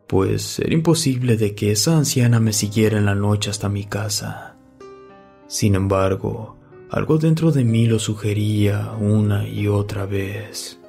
pues 0.05 0.59
era 0.59 0.75
imposible 0.75 1.37
de 1.37 1.55
que 1.55 1.71
esa 1.71 1.97
anciana 1.97 2.39
me 2.39 2.53
siguiera 2.53 2.99
en 2.99 3.05
la 3.05 3.15
noche 3.15 3.49
hasta 3.49 3.67
mi 3.67 3.85
casa. 3.85 4.55
Sin 5.47 5.73
embargo, 5.73 6.57
algo 6.91 7.17
dentro 7.17 7.51
de 7.51 7.63
mí 7.63 7.87
lo 7.87 7.97
sugería 7.97 8.91
una 8.99 9.47
y 9.47 9.67
otra 9.67 10.05
vez. 10.05 10.79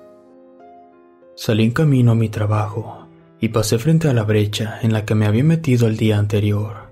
Salí 1.34 1.64
en 1.64 1.70
camino 1.70 2.12
a 2.12 2.14
mi 2.14 2.28
trabajo 2.28 2.99
y 3.40 3.48
pasé 3.48 3.78
frente 3.78 4.08
a 4.08 4.14
la 4.14 4.22
brecha 4.22 4.78
en 4.82 4.92
la 4.92 5.04
que 5.04 5.14
me 5.14 5.26
había 5.26 5.44
metido 5.44 5.88
el 5.88 5.96
día 5.96 6.18
anterior. 6.18 6.90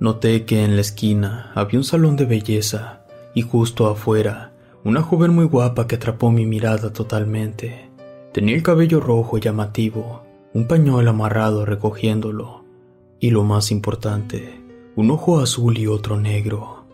Noté 0.00 0.44
que 0.44 0.64
en 0.64 0.74
la 0.74 0.80
esquina 0.80 1.52
había 1.54 1.78
un 1.78 1.84
salón 1.84 2.16
de 2.16 2.24
belleza 2.24 3.04
y 3.34 3.42
justo 3.42 3.86
afuera 3.86 4.52
una 4.82 5.02
joven 5.02 5.34
muy 5.34 5.46
guapa 5.46 5.86
que 5.86 5.96
atrapó 5.96 6.30
mi 6.30 6.46
mirada 6.46 6.92
totalmente. 6.92 7.90
Tenía 8.32 8.54
el 8.54 8.62
cabello 8.62 9.00
rojo 9.00 9.38
llamativo, 9.38 10.24
un 10.52 10.66
pañuelo 10.66 11.10
amarrado 11.10 11.64
recogiéndolo 11.64 12.64
y 13.20 13.30
lo 13.30 13.44
más 13.44 13.70
importante, 13.70 14.60
un 14.96 15.10
ojo 15.10 15.40
azul 15.40 15.78
y 15.78 15.86
otro 15.86 16.18
negro. 16.20 16.84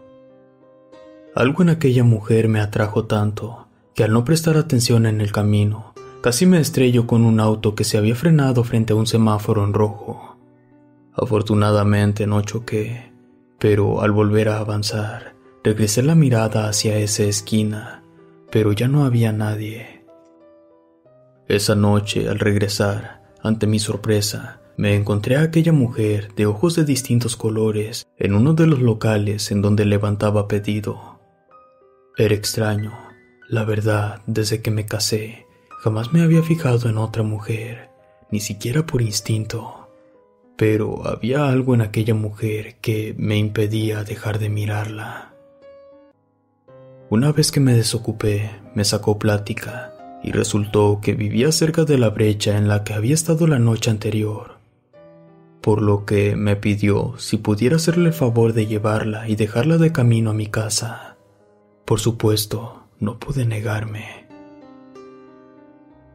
Algo 1.35 1.63
en 1.63 1.71
aquella 1.71 2.05
mujer 2.05 2.49
me 2.49 2.61
atrajo 2.61 3.07
tanto 3.07 3.69
que 3.95 4.05
al 4.05 4.13
no 4.13 4.25
prestar 4.25 4.57
atención 4.57 5.07
en 5.07 5.21
el 5.21 5.33
camino, 5.33 5.90
casi 6.21 6.47
me 6.47 6.61
estrello 6.61 7.07
con 7.07 7.25
un 7.25 7.41
auto 7.41 7.75
que 7.75 7.85
se 7.85 7.99
había 7.99 8.15
frenado 8.15 8.65
frente 8.65 8.93
a 8.93 8.97
un 8.97 9.07
semáforo 9.07 9.65
en 9.65 9.73
rojo. 9.73 10.39
Afortunadamente 11.15 12.27
no 12.27 12.43
choqué, 12.43 13.13
pero 13.59 14.03
al 14.03 14.13
volver 14.13 14.49
a 14.49 14.59
avanzar, 14.59 15.35
regresé 15.65 16.03
la 16.03 16.15
mirada 16.15 16.69
hacia 16.69 16.99
esa 16.99 17.25
esquina, 17.25 18.05
pero 18.51 18.73
ya 18.73 18.89
no 18.89 19.05
había 19.05 19.33
nadie. 19.33 20.05
Esa 21.49 21.75
noche, 21.75 22.29
al 22.29 22.39
regresar, 22.39 23.23
ante 23.43 23.67
mi 23.67 23.79
sorpresa, 23.79 24.61
me 24.77 24.95
encontré 24.95 25.37
a 25.37 25.43
aquella 25.43 25.73
mujer 25.73 26.33
de 26.37 26.47
ojos 26.47 26.77
de 26.77 26.85
distintos 26.85 27.37
colores 27.37 28.07
en 28.17 28.35
uno 28.35 28.55
de 28.55 28.67
los 28.67 28.81
locales 28.81 29.51
en 29.51 29.61
donde 29.61 29.85
levantaba 29.85 30.49
pedido. 30.49 31.21
Era 32.17 32.35
extraño. 32.35 32.93
La 33.49 33.65
verdad, 33.65 34.23
desde 34.27 34.63
que 34.63 34.71
me 34.71 34.87
casé, 34.87 35.47
jamás 35.81 36.13
me 36.13 36.23
había 36.23 36.43
fijado 36.43 36.91
en 36.91 36.99
otra 36.99 37.23
mujer, 37.23 37.89
ni 38.31 38.41
siquiera 38.41 38.85
por 38.85 39.01
instinto. 39.01 39.89
Pero 40.57 41.09
había 41.09 41.49
algo 41.49 41.75
en 41.75 41.81
aquella 41.81 42.15
mujer 42.15 42.77
que 42.83 43.15
me 43.17 43.39
impedía 43.39 44.05
dejar 44.05 44.39
de 44.39 44.51
mirarla. 44.51 45.33
Una 47.09 47.33
vez 47.33 47.51
que 47.51 47.61
me 47.61 47.73
desocupé, 47.73 48.51
me 48.75 48.85
sacó 48.85 49.19
plática 49.19 49.95
y 50.23 50.33
resultó 50.33 51.01
que 51.03 51.15
vivía 51.15 51.51
cerca 51.51 51.85
de 51.85 51.97
la 51.97 52.11
brecha 52.11 52.59
en 52.59 52.69
la 52.69 52.85
que 52.85 52.93
había 52.93 53.15
estado 53.15 53.47
la 53.47 53.59
noche 53.59 53.91
anterior, 53.91 54.59
por 55.63 55.81
lo 55.81 56.05
que 56.05 56.37
me 56.37 56.57
pidió 56.57 57.15
si 57.17 57.39
pudiera 57.39 57.77
hacerle 57.77 58.09
el 58.09 58.15
favor 58.15 58.53
de 58.53 58.67
llevarla 58.67 59.31
y 59.31 59.35
dejarla 59.35 59.79
de 59.79 59.93
camino 59.93 60.31
a 60.31 60.35
mi 60.35 60.47
casa. 60.47 61.17
Por 61.87 62.01
supuesto, 62.01 62.85
no 63.01 63.19
pude 63.19 63.47
negarme. 63.47 64.20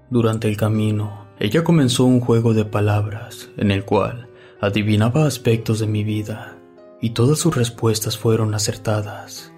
Durante 0.09 0.47
el 0.47 0.55
camino, 0.55 1.25
ella 1.39 1.63
comenzó 1.63 2.05
un 2.05 2.19
juego 2.19 2.53
de 2.53 2.63
palabras 2.63 3.49
en 3.57 3.71
el 3.71 3.85
cual 3.85 4.29
adivinaba 4.61 5.25
aspectos 5.25 5.79
de 5.79 5.87
mi 5.87 6.03
vida 6.03 6.57
y 7.01 7.09
todas 7.09 7.39
sus 7.39 7.55
respuestas 7.55 8.17
fueron 8.17 8.53
acertadas. 8.53 9.51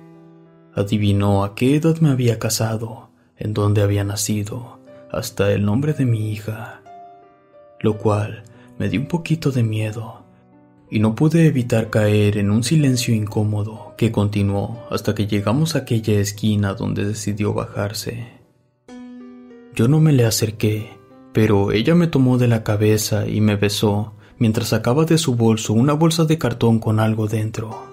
Adivinó 0.73 1.43
a 1.43 1.53
qué 1.53 1.75
edad 1.75 1.97
me 1.97 2.09
había 2.09 2.39
casado, 2.39 3.09
en 3.35 3.53
dónde 3.53 3.81
había 3.81 4.03
nacido, 4.03 4.79
hasta 5.11 5.51
el 5.51 5.65
nombre 5.65 5.93
de 5.93 6.05
mi 6.05 6.31
hija, 6.31 6.81
lo 7.81 7.97
cual 7.97 8.43
me 8.79 8.87
dio 8.87 9.01
un 9.01 9.07
poquito 9.07 9.51
de 9.51 9.63
miedo 9.63 10.23
y 10.89 10.99
no 10.99 11.13
pude 11.13 11.45
evitar 11.45 11.89
caer 11.89 12.37
en 12.37 12.51
un 12.51 12.63
silencio 12.63 13.13
incómodo 13.13 13.93
que 13.97 14.11
continuó 14.13 14.87
hasta 14.89 15.13
que 15.13 15.27
llegamos 15.27 15.75
a 15.75 15.79
aquella 15.79 16.19
esquina 16.19 16.73
donde 16.73 17.03
decidió 17.03 17.53
bajarse. 17.53 18.36
Yo 19.77 19.87
no 19.87 19.99
me 19.99 20.11
le 20.11 20.25
acerqué, 20.25 20.97
pero 21.33 21.71
ella 21.71 21.93
me 21.93 22.07
tomó 22.07 22.39
de 22.39 22.47
la 22.47 22.63
cabeza 22.63 23.27
y 23.27 23.41
me 23.41 23.57
besó 23.57 24.15
mientras 24.39 24.69
sacaba 24.69 25.05
de 25.05 25.19
su 25.19 25.35
bolso 25.35 25.71
una 25.73 25.93
bolsa 25.93 26.25
de 26.25 26.39
cartón 26.39 26.79
con 26.79 26.99
algo 26.99 27.27
dentro. 27.27 27.85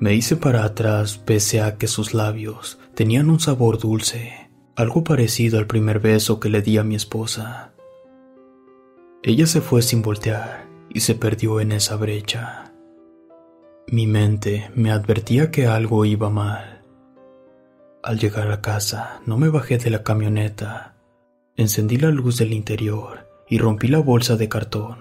Me 0.00 0.12
hice 0.12 0.36
para 0.36 0.64
atrás 0.64 1.16
pese 1.16 1.62
a 1.62 1.78
que 1.78 1.86
sus 1.86 2.12
labios 2.12 2.78
tenían 2.94 3.30
un 3.30 3.40
sabor 3.40 3.78
dulce, 3.78 4.50
algo 4.76 5.02
parecido 5.02 5.58
al 5.58 5.66
primer 5.66 5.98
beso 5.98 6.38
que 6.40 6.50
le 6.50 6.60
di 6.60 6.76
a 6.76 6.84
mi 6.84 6.94
esposa. 6.94 7.72
Ella 9.22 9.46
se 9.46 9.62
fue 9.62 9.80
sin 9.80 10.02
voltear 10.02 10.66
y 10.90 11.00
se 11.00 11.14
perdió 11.14 11.58
en 11.58 11.72
esa 11.72 11.96
brecha. 11.96 12.74
Mi 13.86 14.06
mente 14.06 14.70
me 14.74 14.90
advertía 14.90 15.50
que 15.50 15.66
algo 15.68 16.04
iba 16.04 16.28
mal. 16.28 16.82
Al 18.02 18.18
llegar 18.18 18.52
a 18.52 18.60
casa 18.60 19.22
no 19.24 19.38
me 19.38 19.48
bajé 19.48 19.78
de 19.78 19.88
la 19.88 20.02
camioneta, 20.02 20.93
encendí 21.56 21.96
la 21.96 22.10
luz 22.10 22.38
del 22.38 22.52
interior 22.52 23.28
y 23.48 23.58
rompí 23.58 23.88
la 23.88 24.00
bolsa 24.00 24.36
de 24.36 24.48
cartón. 24.48 24.96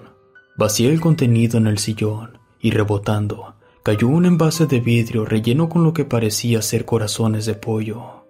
Vacié 0.55 0.91
el 0.91 1.01
contenido 1.01 1.57
en 1.57 1.67
el 1.67 1.79
sillón 1.79 2.37
y 2.59 2.71
rebotando 2.71 3.55
cayó 3.83 4.07
un 4.07 4.25
envase 4.25 4.65
de 4.65 4.79
vidrio 4.79 5.25
relleno 5.25 5.67
con 5.67 5.83
lo 5.83 5.93
que 5.93 6.05
parecía 6.05 6.61
ser 6.61 6.85
corazones 6.85 7.45
de 7.45 7.53
pollo. 7.53 8.25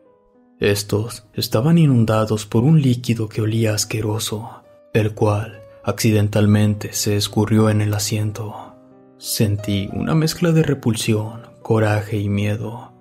Estos 0.60 1.28
estaban 1.34 1.78
inundados 1.78 2.46
por 2.48 2.64
un 2.64 2.82
líquido 2.82 3.30
que 3.30 3.42
olía 3.42 3.76
asqueroso, 3.76 4.64
el 4.94 5.14
cual 5.14 5.62
accidentalmente 5.84 6.94
se 6.94 7.16
escurrió 7.18 7.70
en 7.70 7.82
el 7.82 7.94
asiento. 7.94 8.74
Sentí 9.18 9.90
una 9.94 10.16
mezcla 10.16 10.52
de 10.52 10.64
repulsión, 10.64 11.42
coraje 11.62 12.18
y 12.18 12.30
miedo. 12.30 12.92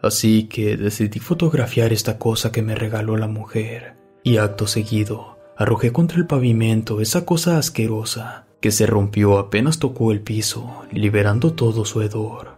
Así 0.00 0.44
que 0.44 0.78
decidí 0.78 1.18
fotografiar 1.18 1.92
esta 1.92 2.18
cosa 2.18 2.50
que 2.50 2.62
me 2.62 2.74
regaló 2.74 3.18
la 3.18 3.26
mujer, 3.26 3.96
y 4.22 4.36
acto 4.36 4.66
seguido 4.66 5.38
arrojé 5.56 5.92
contra 5.92 6.16
el 6.16 6.26
pavimento 6.26 7.02
esa 7.02 7.26
cosa 7.26 7.58
asquerosa 7.58 8.46
que 8.60 8.70
se 8.70 8.86
rompió 8.86 9.38
apenas 9.38 9.78
tocó 9.78 10.10
el 10.12 10.20
piso, 10.20 10.82
liberando 10.90 11.52
todo 11.52 11.84
su 11.84 12.02
hedor. 12.02 12.56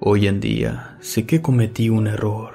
Hoy 0.00 0.26
en 0.26 0.40
día 0.40 0.98
sé 1.00 1.26
que 1.26 1.42
cometí 1.42 1.90
un 1.90 2.06
error. 2.06 2.54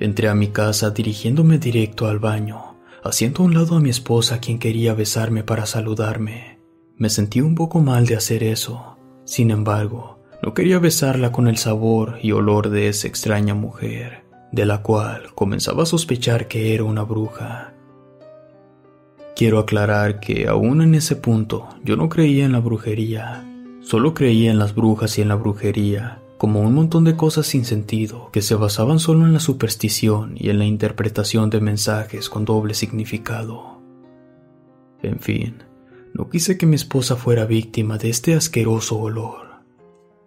Entré 0.00 0.28
a 0.28 0.34
mi 0.34 0.48
casa 0.48 0.90
dirigiéndome 0.90 1.58
directo 1.58 2.06
al 2.06 2.18
baño, 2.18 2.76
haciendo 3.02 3.42
a 3.42 3.46
un 3.46 3.54
lado 3.54 3.76
a 3.76 3.80
mi 3.80 3.90
esposa 3.90 4.40
quien 4.40 4.58
quería 4.58 4.94
besarme 4.94 5.44
para 5.44 5.66
saludarme. 5.66 6.58
Me 6.96 7.10
sentí 7.10 7.40
un 7.40 7.54
poco 7.54 7.80
mal 7.80 8.06
de 8.06 8.16
hacer 8.16 8.42
eso. 8.42 8.96
Sin 9.24 9.50
embargo, 9.50 10.20
no 10.42 10.52
quería 10.52 10.78
besarla 10.78 11.32
con 11.32 11.48
el 11.48 11.58
sabor 11.58 12.18
y 12.22 12.32
olor 12.32 12.70
de 12.70 12.88
esa 12.88 13.08
extraña 13.08 13.54
mujer, 13.54 14.23
de 14.54 14.66
la 14.66 14.82
cual 14.82 15.34
comenzaba 15.34 15.82
a 15.82 15.86
sospechar 15.86 16.46
que 16.46 16.74
era 16.74 16.84
una 16.84 17.02
bruja. 17.02 17.74
Quiero 19.34 19.58
aclarar 19.58 20.20
que 20.20 20.46
aún 20.46 20.80
en 20.80 20.94
ese 20.94 21.16
punto 21.16 21.68
yo 21.82 21.96
no 21.96 22.08
creía 22.08 22.44
en 22.44 22.52
la 22.52 22.60
brujería, 22.60 23.44
solo 23.82 24.14
creía 24.14 24.52
en 24.52 24.60
las 24.60 24.76
brujas 24.76 25.18
y 25.18 25.22
en 25.22 25.28
la 25.28 25.34
brujería, 25.34 26.22
como 26.38 26.60
un 26.60 26.72
montón 26.72 27.02
de 27.02 27.16
cosas 27.16 27.48
sin 27.48 27.64
sentido 27.64 28.30
que 28.30 28.42
se 28.42 28.54
basaban 28.54 29.00
solo 29.00 29.26
en 29.26 29.32
la 29.32 29.40
superstición 29.40 30.34
y 30.36 30.50
en 30.50 30.60
la 30.60 30.66
interpretación 30.66 31.50
de 31.50 31.60
mensajes 31.60 32.28
con 32.28 32.44
doble 32.44 32.74
significado. 32.74 33.80
En 35.02 35.18
fin, 35.18 35.64
no 36.12 36.30
quise 36.30 36.56
que 36.56 36.66
mi 36.66 36.76
esposa 36.76 37.16
fuera 37.16 37.44
víctima 37.44 37.98
de 37.98 38.10
este 38.10 38.34
asqueroso 38.34 39.00
olor. 39.00 39.64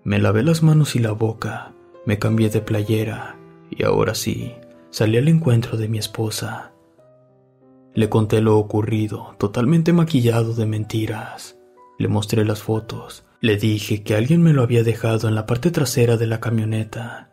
Me 0.04 0.20
lavé 0.20 0.44
las 0.44 0.63
manos 0.63 0.98
y 0.98 1.00
la 1.00 1.13
boca, 1.13 1.72
me 2.06 2.20
cambié 2.20 2.50
de 2.50 2.60
playera 2.60 3.37
y 3.78 3.84
ahora 3.84 4.16
sí, 4.16 4.54
salí 4.90 5.18
al 5.18 5.28
encuentro 5.28 5.78
de 5.78 5.88
mi 5.88 5.98
esposa 5.98 6.74
le 7.98 8.10
conté 8.10 8.42
lo 8.42 8.60
ocurrido, 8.60 9.34
totalmente 9.40 9.92
maquillado 9.92 10.54
de 10.54 10.68
mentiras. 10.68 11.58
Le 11.98 12.08
mostré 12.08 12.46
las 12.46 12.62
fotos. 12.62 13.24
Le 13.42 13.58
dije 13.58 14.04
que 14.04 14.13
alguien 14.13 14.44
me 14.44 14.54
lo 14.54 14.62
había 14.62 14.84
dejado 14.84 15.28
en 15.28 15.34
la 15.34 15.48
parte 15.48 15.72
trasera 15.72 16.16
de 16.16 16.28
la 16.28 16.40
camioneta 16.40 17.32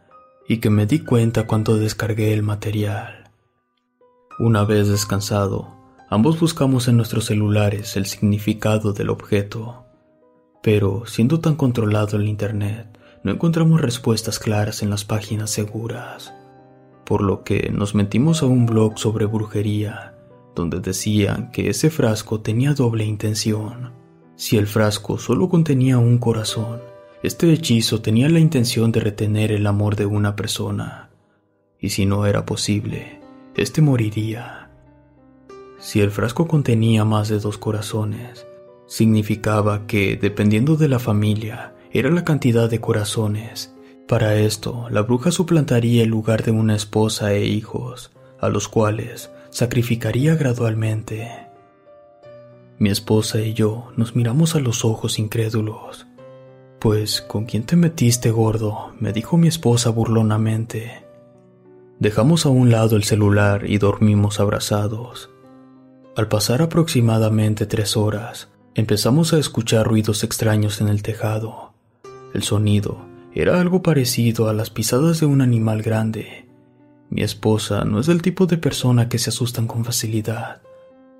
y 0.48 0.60
que 0.60 0.70
me 0.70 0.86
di 0.86 1.00
cuenta 1.00 1.46
cuando 1.46 1.76
descargué 1.76 2.32
el 2.32 2.42
material. 2.42 3.30
Una 4.38 4.64
vez 4.64 4.88
descansado, 4.88 5.76
ambos 6.08 6.40
buscamos 6.40 6.88
en 6.88 6.96
nuestros 6.96 7.26
celulares 7.26 7.94
el 7.98 8.06
significado 8.06 8.94
del 8.94 9.10
objeto, 9.10 9.84
pero 10.62 11.04
siendo 11.04 11.40
tan 11.40 11.56
controlado 11.56 12.16
el 12.16 12.26
Internet, 12.26 12.98
no 13.24 13.32
encontramos 13.32 13.80
respuestas 13.80 14.38
claras 14.38 14.82
en 14.82 14.90
las 14.90 15.04
páginas 15.04 15.50
seguras, 15.50 16.32
por 17.04 17.22
lo 17.22 17.42
que 17.42 17.70
nos 17.72 17.94
metimos 17.94 18.42
a 18.42 18.46
un 18.46 18.66
blog 18.66 18.98
sobre 18.98 19.24
brujería 19.26 20.14
donde 20.54 20.80
decían 20.80 21.50
que 21.50 21.68
ese 21.68 21.90
frasco 21.90 22.40
tenía 22.40 22.74
doble 22.74 23.04
intención. 23.04 23.92
Si 24.36 24.56
el 24.56 24.66
frasco 24.66 25.18
solo 25.18 25.48
contenía 25.48 25.98
un 25.98 26.18
corazón, 26.18 26.80
este 27.22 27.52
hechizo 27.52 28.02
tenía 28.02 28.28
la 28.28 28.40
intención 28.40 28.92
de 28.92 29.00
retener 29.00 29.52
el 29.52 29.66
amor 29.66 29.96
de 29.96 30.06
una 30.06 30.36
persona, 30.36 31.10
y 31.80 31.90
si 31.90 32.06
no 32.06 32.26
era 32.26 32.44
posible, 32.44 33.20
éste 33.56 33.80
moriría. 33.80 34.70
Si 35.78 36.00
el 36.00 36.10
frasco 36.10 36.46
contenía 36.46 37.04
más 37.04 37.28
de 37.28 37.38
dos 37.38 37.58
corazones, 37.58 38.46
significaba 38.86 39.86
que, 39.86 40.16
dependiendo 40.16 40.76
de 40.76 40.88
la 40.88 40.98
familia, 40.98 41.73
era 41.94 42.10
la 42.10 42.24
cantidad 42.24 42.68
de 42.68 42.80
corazones. 42.80 43.72
Para 44.08 44.34
esto, 44.34 44.88
la 44.90 45.02
bruja 45.02 45.30
suplantaría 45.30 46.02
el 46.02 46.10
lugar 46.10 46.42
de 46.42 46.50
una 46.50 46.74
esposa 46.74 47.32
e 47.32 47.46
hijos, 47.46 48.10
a 48.40 48.48
los 48.48 48.68
cuales 48.68 49.30
sacrificaría 49.50 50.34
gradualmente. 50.34 51.30
Mi 52.78 52.90
esposa 52.90 53.40
y 53.40 53.54
yo 53.54 53.92
nos 53.96 54.16
miramos 54.16 54.56
a 54.56 54.58
los 54.58 54.84
ojos 54.84 55.20
incrédulos. 55.20 56.08
Pues, 56.80 57.22
¿con 57.22 57.46
quién 57.46 57.62
te 57.62 57.76
metiste, 57.76 58.32
gordo? 58.32 58.92
me 58.98 59.12
dijo 59.12 59.36
mi 59.36 59.46
esposa 59.46 59.90
burlonamente. 59.90 61.04
Dejamos 62.00 62.44
a 62.44 62.48
un 62.48 62.72
lado 62.72 62.96
el 62.96 63.04
celular 63.04 63.70
y 63.70 63.78
dormimos 63.78 64.40
abrazados. 64.40 65.30
Al 66.16 66.26
pasar 66.26 66.60
aproximadamente 66.60 67.66
tres 67.66 67.96
horas, 67.96 68.48
empezamos 68.74 69.32
a 69.32 69.38
escuchar 69.38 69.86
ruidos 69.86 70.24
extraños 70.24 70.80
en 70.80 70.88
el 70.88 71.02
tejado. 71.02 71.63
El 72.34 72.42
sonido 72.42 73.06
era 73.32 73.60
algo 73.60 73.82
parecido 73.82 74.48
a 74.48 74.52
las 74.52 74.68
pisadas 74.68 75.20
de 75.20 75.26
un 75.26 75.40
animal 75.40 75.82
grande, 75.82 76.44
mi 77.14 77.22
esposa 77.22 77.84
no 77.84 78.00
es 78.00 78.06
del 78.06 78.22
tipo 78.22 78.46
de 78.46 78.58
persona 78.58 79.08
que 79.08 79.18
se 79.18 79.30
asustan 79.30 79.68
con 79.68 79.84
facilidad, 79.84 80.62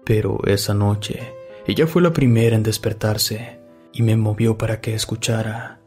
pero 0.05 0.41
esa 0.45 0.75
noche 0.75 1.35
ella 1.69 1.87
fue 1.87 2.03
la 2.03 2.13
primera 2.13 2.57
en 2.57 2.65
despertarse 2.65 3.61
y 3.93 4.03
me 4.03 4.17
movió 4.17 4.59
para 4.59 4.81
que 4.81 4.95
escuchara. 4.95 5.79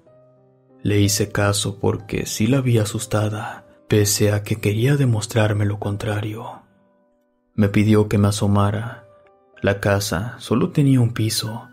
Le 0.81 1.01
hice 1.01 1.31
caso 1.31 1.77
porque 1.79 2.25
sí 2.25 2.47
la 2.47 2.61
vi 2.61 2.77
asustada, 2.77 3.65
pese 3.89 4.31
a 4.31 4.43
que 4.43 4.61
quería 4.61 4.95
demostrarme 4.95 5.65
lo 5.65 5.77
contrario. 5.77 6.61
Me 7.53 7.67
pidió 7.67 8.07
que 8.07 8.17
me 8.17 8.29
asomara. 8.29 9.05
La 9.61 9.81
casa 9.81 10.35
solo 10.37 10.69
tenía 10.69 11.01
un 11.01 11.13
piso 11.13 11.67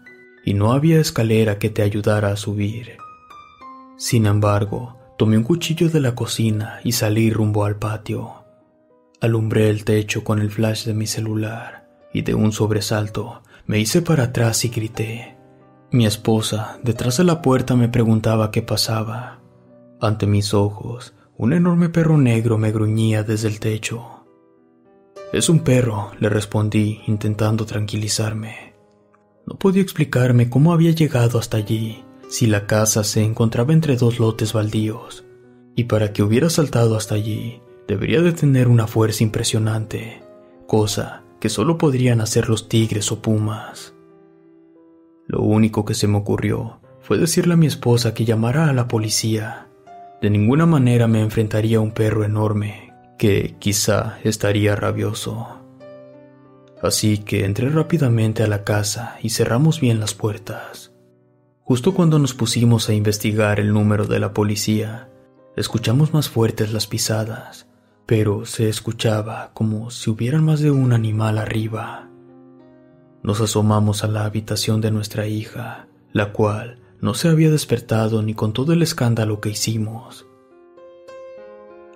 y 0.45 0.55
no 0.55 0.73
había 0.73 0.99
escalera 0.99 1.61
que 1.61 1.71
te 1.71 1.83
ayudara 1.83 2.33
a 2.33 2.37
subir. 2.37 3.04
Sin 3.97 4.27
embargo, 4.27 4.97
Tomé 5.17 5.39
un 5.39 5.45
cuchillo 5.45 5.89
de 5.91 6.01
la 6.01 6.17
cocina 6.17 6.81
y 6.83 6.91
salí 6.91 7.31
rumbo 7.31 7.65
al 7.65 7.77
patio. 7.77 8.45
Alumbré 9.21 9.71
el 9.71 9.85
techo 9.85 10.25
con 10.25 10.41
el 10.41 10.51
flash 10.51 10.87
de 10.87 10.95
mi 10.95 11.07
celular 11.07 11.89
y 12.13 12.23
de 12.23 12.35
un 12.35 12.51
sobresalto 12.51 13.43
me 13.67 13.79
hice 13.79 14.03
para 14.03 14.25
atrás 14.25 14.65
y 14.65 14.71
grité. 14.71 15.37
Mi 15.93 16.05
esposa, 16.05 16.81
detrás 16.83 17.19
de 17.19 17.25
la 17.25 17.41
puerta, 17.43 17.77
me 17.77 17.89
preguntaba 17.89 18.51
qué 18.51 18.61
pasaba. 18.61 19.41
Ante 20.01 20.27
mis 20.27 20.53
ojos, 20.53 21.15
un 21.37 21.53
enorme 21.53 21.91
perro 21.91 22.19
negro 22.19 22.59
me 22.59 22.73
gruñía 22.73 23.23
desde 23.23 23.47
el 23.47 23.61
techo. 23.61 24.27
Es 25.33 25.49
un 25.49 25.61
perro, 25.61 26.11
le 26.19 26.29
respondí, 26.29 27.03
intentando 27.07 27.65
tranquilizarme. 27.67 28.75
No 29.47 29.57
podía 29.57 29.83
explicarme 29.83 30.51
cómo 30.51 30.73
había 30.73 30.91
llegado 30.91 31.39
hasta 31.39 31.57
allí, 31.57 32.04
si 32.29 32.47
la 32.47 32.67
casa 32.67 33.05
se 33.05 33.23
encontraba 33.23 33.73
entre 33.73 33.97
dos 33.97 34.19
lotes 34.19 34.53
baldíos, 34.53 35.25
y 35.77 35.85
para 35.85 36.13
que 36.13 36.23
hubiera 36.23 36.51
saltado 36.51 36.97
hasta 36.97 37.15
allí, 37.15 37.61
debería 37.87 38.23
de 38.23 38.33
tener 38.33 38.69
una 38.69 38.87
fuerza 38.87 39.23
impresionante, 39.23 40.23
cosa 40.67 41.25
que 41.41 41.49
solo 41.49 41.77
podrían 41.77 42.21
hacer 42.21 42.49
los 42.49 42.69
tigres 42.69 43.13
o 43.13 43.21
pumas. 43.21 43.95
Lo 45.27 45.43
único 45.43 45.85
que 45.85 45.95
se 45.95 46.07
me 46.07 46.17
ocurrió 46.17 46.81
fue 47.01 47.19
decirle 47.19 47.55
a 47.55 47.59
mi 47.59 47.67
esposa 47.67 48.15
que 48.15 48.25
llamara 48.25 48.71
a 48.71 48.73
la 48.73 48.89
policía. 48.89 49.69
De 50.23 50.31
ninguna 50.31 50.65
manera 50.65 51.07
me 51.07 51.21
enfrentaría 51.21 51.77
a 51.77 51.81
un 51.81 51.93
perro 51.93 52.25
enorme 52.25 52.95
que 53.19 53.57
quizá 53.59 54.19
estaría 54.25 54.75
rabioso. 54.75 55.61
Así 56.83 57.19
que 57.19 57.45
entré 57.45 57.69
rápidamente 57.69 58.43
a 58.43 58.47
la 58.47 58.65
casa 58.65 59.17
y 59.23 59.31
cerramos 59.31 59.81
bien 59.81 60.01
las 60.01 60.15
puertas. 60.15 60.94
Justo 61.67 61.95
cuando 61.95 62.19
nos 62.19 62.35
pusimos 62.35 62.91
a 62.91 62.93
investigar 62.93 63.59
el 63.59 63.73
número 63.73 64.07
de 64.07 64.21
la 64.21 64.35
policía, 64.35 65.09
escuchamos 65.57 66.13
más 66.13 66.29
fuertes 66.29 66.75
las 66.75 66.87
pisadas, 66.87 67.67
pero 68.05 68.45
se 68.45 68.69
escuchaba 68.69 69.51
como 69.55 69.91
si 69.91 70.11
hubieran 70.11 70.45
más 70.45 70.61
de 70.61 70.71
un 70.71 70.93
animal 70.93 71.39
arriba. 71.39 72.11
Nos 73.23 73.41
asomamos 73.41 74.05
a 74.05 74.09
la 74.09 74.27
habitación 74.27 74.83
de 74.83 74.91
nuestra 74.91 75.27
hija, 75.27 75.89
la 76.13 76.33
cual 76.33 76.81
no 77.01 77.15
se 77.15 77.29
había 77.29 77.51
despertado 77.51 78.23
ni 78.23 78.35
con 78.35 78.53
todo 78.53 78.75
el 78.75 78.83
escándalo 78.83 79.41
que 79.41 79.49
hicimos. 79.49 80.27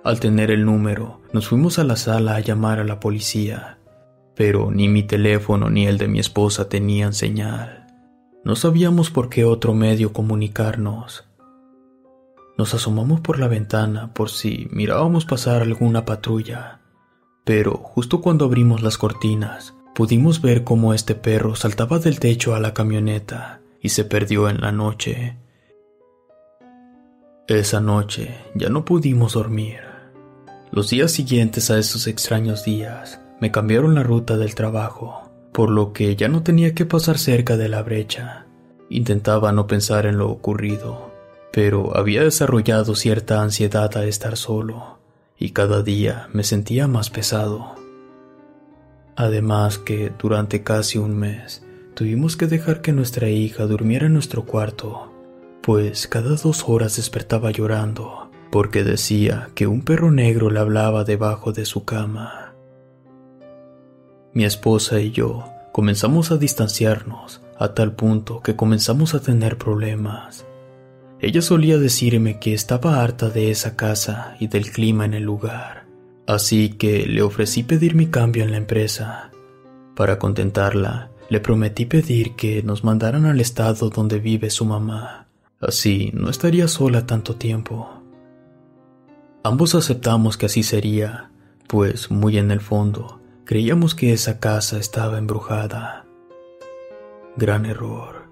Al 0.03 0.19
tener 0.19 0.49
el 0.49 0.65
número, 0.65 1.21
nos 1.31 1.47
fuimos 1.47 1.77
a 1.77 1.83
la 1.83 1.95
sala 1.95 2.37
a 2.37 2.39
llamar 2.39 2.79
a 2.79 2.85
la 2.85 2.99
policía, 2.99 3.77
pero 4.33 4.71
ni 4.71 4.87
mi 4.87 5.03
teléfono 5.03 5.69
ni 5.69 5.85
el 5.85 5.99
de 5.99 6.07
mi 6.07 6.17
esposa 6.17 6.69
tenían 6.69 7.13
señal. 7.13 7.78
No 8.49 8.55
sabíamos 8.55 9.11
por 9.11 9.29
qué 9.29 9.45
otro 9.45 9.75
medio 9.75 10.11
comunicarnos. 10.11 11.23
Nos 12.57 12.73
asomamos 12.73 13.19
por 13.19 13.37
la 13.37 13.47
ventana 13.47 14.11
por 14.15 14.31
si 14.31 14.67
mirábamos 14.71 15.23
pasar 15.23 15.61
alguna 15.61 16.03
patrulla, 16.03 16.79
pero 17.43 17.73
justo 17.73 18.21
cuando 18.21 18.45
abrimos 18.45 18.81
las 18.81 18.97
cortinas, 18.97 19.75
pudimos 19.93 20.41
ver 20.41 20.63
cómo 20.63 20.95
este 20.95 21.13
perro 21.13 21.53
saltaba 21.53 21.99
del 21.99 22.19
techo 22.19 22.55
a 22.55 22.59
la 22.59 22.73
camioneta 22.73 23.61
y 23.83 23.89
se 23.89 24.03
perdió 24.03 24.49
en 24.49 24.61
la 24.61 24.71
noche. 24.71 25.37
Esa 27.47 27.79
noche 27.81 28.35
ya 28.55 28.69
no 28.69 28.83
pudimos 28.83 29.33
dormir. 29.33 29.81
Los 30.71 30.89
días 30.89 31.11
siguientes 31.11 31.69
a 31.69 31.77
esos 31.77 32.07
extraños 32.07 32.63
días 32.63 33.21
me 33.39 33.51
cambiaron 33.51 33.93
la 33.93 34.01
ruta 34.01 34.37
del 34.37 34.55
trabajo, 34.55 35.28
por 35.51 35.69
lo 35.69 35.93
que 35.93 36.15
ya 36.15 36.27
no 36.27 36.43
tenía 36.43 36.73
que 36.73 36.85
pasar 36.85 37.17
cerca 37.17 37.57
de 37.57 37.69
la 37.69 37.81
brecha. 37.83 38.45
Intentaba 38.89 39.51
no 39.51 39.67
pensar 39.67 40.05
en 40.05 40.17
lo 40.17 40.29
ocurrido, 40.29 41.11
pero 41.51 41.95
había 41.97 42.23
desarrollado 42.23 42.95
cierta 42.95 43.41
ansiedad 43.41 43.95
a 43.97 44.05
estar 44.05 44.37
solo, 44.37 44.99
y 45.37 45.51
cada 45.51 45.83
día 45.83 46.27
me 46.33 46.43
sentía 46.43 46.87
más 46.87 47.09
pesado. 47.09 47.75
Además 49.15 49.77
que 49.77 50.11
durante 50.17 50.63
casi 50.63 50.97
un 50.97 51.17
mes 51.17 51.63
tuvimos 51.93 52.37
que 52.37 52.47
dejar 52.47 52.81
que 52.81 52.93
nuestra 52.93 53.29
hija 53.29 53.65
durmiera 53.65 54.07
en 54.07 54.13
nuestro 54.13 54.45
cuarto, 54.45 55.11
pues 55.61 56.07
cada 56.07 56.35
dos 56.35 56.63
horas 56.67 56.95
despertaba 56.95 57.51
llorando 57.51 58.29
porque 58.49 58.83
decía 58.83 59.49
que 59.55 59.67
un 59.67 59.81
perro 59.81 60.11
negro 60.11 60.49
le 60.49 60.59
hablaba 60.59 61.03
debajo 61.03 61.51
de 61.51 61.65
su 61.65 61.85
cama. 61.85 62.48
Mi 64.31 64.43
esposa 64.43 64.99
y 64.99 65.09
yo 65.09 65.51
comenzamos 65.71 66.29
a 66.29 66.37
distanciarnos 66.37 67.41
a 67.57 67.73
tal 67.73 67.93
punto 67.93 68.41
que 68.41 68.55
comenzamos 68.55 69.15
a 69.15 69.21
tener 69.21 69.57
problemas. 69.57 70.45
Ella 71.19 71.41
solía 71.41 71.79
decirme 71.79 72.39
que 72.39 72.53
estaba 72.53 73.01
harta 73.01 73.29
de 73.29 73.49
esa 73.49 73.75
casa 73.75 74.35
y 74.39 74.47
del 74.47 74.71
clima 74.71 75.05
en 75.05 75.15
el 75.15 75.23
lugar, 75.23 75.85
así 76.27 76.69
que 76.69 77.07
le 77.07 77.23
ofrecí 77.23 77.63
pedir 77.63 77.95
mi 77.95 78.05
cambio 78.05 78.43
en 78.43 78.51
la 78.51 78.57
empresa. 78.57 79.31
Para 79.95 80.19
contentarla, 80.19 81.09
le 81.29 81.39
prometí 81.39 81.85
pedir 81.85 82.35
que 82.35 82.61
nos 82.61 82.83
mandaran 82.83 83.25
al 83.25 83.41
estado 83.41 83.89
donde 83.89 84.19
vive 84.19 84.51
su 84.51 84.63
mamá. 84.63 85.27
Así 85.59 86.11
no 86.13 86.29
estaría 86.29 86.67
sola 86.67 87.07
tanto 87.07 87.35
tiempo. 87.35 87.89
Ambos 89.43 89.73
aceptamos 89.73 90.37
que 90.37 90.45
así 90.45 90.61
sería, 90.61 91.31
pues 91.67 92.11
muy 92.11 92.37
en 92.37 92.51
el 92.51 92.61
fondo 92.61 93.18
creíamos 93.49 93.95
que 93.95 94.13
esa 94.13 94.39
casa 94.39 94.77
estaba 94.77 95.17
embrujada. 95.17 96.05
Gran 97.35 97.65
error. 97.65 98.27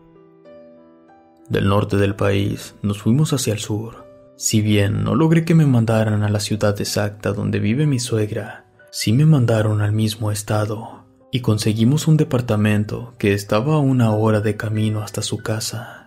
Del 1.49 1.69
norte 1.69 1.97
del 1.97 2.15
país 2.15 2.75
nos 2.84 3.01
fuimos 3.01 3.34
hacia 3.34 3.53
el 3.53 3.58
sur. 3.58 4.06
Si 4.36 4.62
bien 4.62 5.03
no 5.03 5.15
logré 5.15 5.43
que 5.43 5.56
me 5.56 5.65
mandaran 5.65 6.21
a 6.21 6.30
la 6.30 6.39
ciudad 6.39 6.80
exacta 6.80 7.34
donde 7.34 7.58
vive 7.58 7.88
mi 7.88 7.97
suegra, 7.97 8.67
sí 8.91 9.12
me 9.12 9.25
mandaron 9.25 9.82
al 9.82 9.91
mismo 9.91 10.32
estado 10.32 11.06
y 11.32 11.39
conseguimos 11.39 12.08
un 12.08 12.17
departamento 12.17 13.15
que 13.17 13.34
estaba 13.34 13.73
a 13.73 13.80
una 13.80 14.12
hora 14.12 14.41
de 14.41 14.56
camino 14.56 15.01
hasta 15.01 15.23
su 15.23 15.39
casa. 15.39 16.06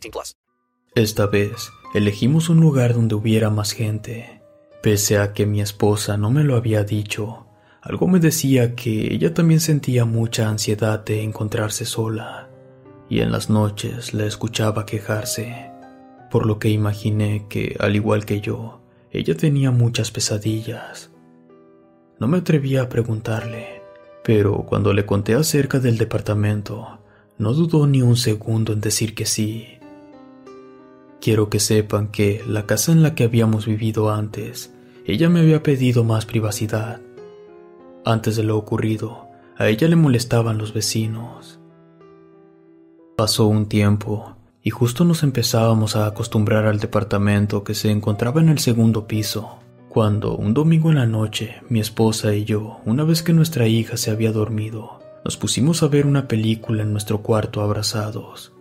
18 0.00 0.10
plus. 0.10 0.36
Esta 0.94 1.26
vez 1.26 1.70
elegimos 1.94 2.48
un 2.48 2.60
lugar 2.60 2.94
donde 2.94 3.14
hubiera 3.14 3.50
más 3.50 3.72
gente. 3.72 4.42
Pese 4.82 5.18
a 5.18 5.32
que 5.32 5.46
mi 5.46 5.60
esposa 5.60 6.16
no 6.16 6.30
me 6.30 6.44
lo 6.44 6.56
había 6.56 6.84
dicho, 6.84 7.46
algo 7.82 8.06
me 8.06 8.20
decía 8.20 8.74
que 8.74 9.12
ella 9.12 9.34
también 9.34 9.60
sentía 9.60 10.04
mucha 10.04 10.48
ansiedad 10.48 11.04
de 11.04 11.22
encontrarse 11.22 11.84
sola, 11.84 12.48
y 13.08 13.20
en 13.20 13.32
las 13.32 13.50
noches 13.50 14.14
la 14.14 14.26
escuchaba 14.26 14.86
quejarse, 14.86 15.70
por 16.30 16.46
lo 16.46 16.58
que 16.58 16.68
imaginé 16.68 17.46
que, 17.48 17.76
al 17.80 17.96
igual 17.96 18.24
que 18.24 18.40
yo, 18.40 18.80
ella 19.10 19.36
tenía 19.36 19.70
muchas 19.70 20.10
pesadillas. 20.10 21.10
No 22.20 22.28
me 22.28 22.38
atrevía 22.38 22.82
a 22.82 22.88
preguntarle, 22.88 23.82
pero 24.22 24.66
cuando 24.66 24.92
le 24.92 25.06
conté 25.06 25.34
acerca 25.34 25.78
del 25.78 25.98
departamento, 25.98 26.98
no 27.38 27.54
dudó 27.54 27.86
ni 27.86 28.02
un 28.02 28.16
segundo 28.16 28.72
en 28.72 28.80
decir 28.80 29.14
que 29.14 29.24
sí. 29.24 29.77
Quiero 31.20 31.50
que 31.50 31.58
sepan 31.58 32.08
que 32.08 32.42
la 32.46 32.66
casa 32.66 32.92
en 32.92 33.02
la 33.02 33.14
que 33.14 33.24
habíamos 33.24 33.66
vivido 33.66 34.10
antes, 34.10 34.72
ella 35.04 35.28
me 35.28 35.40
había 35.40 35.62
pedido 35.62 36.04
más 36.04 36.26
privacidad. 36.26 37.00
Antes 38.04 38.36
de 38.36 38.44
lo 38.44 38.56
ocurrido, 38.56 39.26
a 39.56 39.68
ella 39.68 39.88
le 39.88 39.96
molestaban 39.96 40.58
los 40.58 40.72
vecinos. 40.72 41.58
Pasó 43.16 43.46
un 43.46 43.66
tiempo 43.66 44.36
y 44.62 44.70
justo 44.70 45.04
nos 45.04 45.24
empezábamos 45.24 45.96
a 45.96 46.06
acostumbrar 46.06 46.66
al 46.66 46.78
departamento 46.78 47.64
que 47.64 47.74
se 47.74 47.90
encontraba 47.90 48.40
en 48.40 48.50
el 48.50 48.58
segundo 48.58 49.08
piso, 49.08 49.58
cuando 49.88 50.36
un 50.36 50.54
domingo 50.54 50.90
en 50.90 50.96
la 50.96 51.06
noche 51.06 51.56
mi 51.68 51.80
esposa 51.80 52.34
y 52.34 52.44
yo, 52.44 52.80
una 52.84 53.02
vez 53.02 53.22
que 53.22 53.32
nuestra 53.32 53.66
hija 53.66 53.96
se 53.96 54.12
había 54.12 54.30
dormido, 54.30 55.00
nos 55.24 55.36
pusimos 55.36 55.82
a 55.82 55.88
ver 55.88 56.06
una 56.06 56.28
película 56.28 56.82
en 56.82 56.92
nuestro 56.92 57.22
cuarto 57.22 57.62
abrazados, 57.62 58.52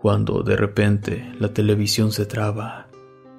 cuando 0.00 0.44
de 0.44 0.56
repente 0.56 1.28
la 1.40 1.52
televisión 1.52 2.12
se 2.12 2.24
traba, 2.24 2.86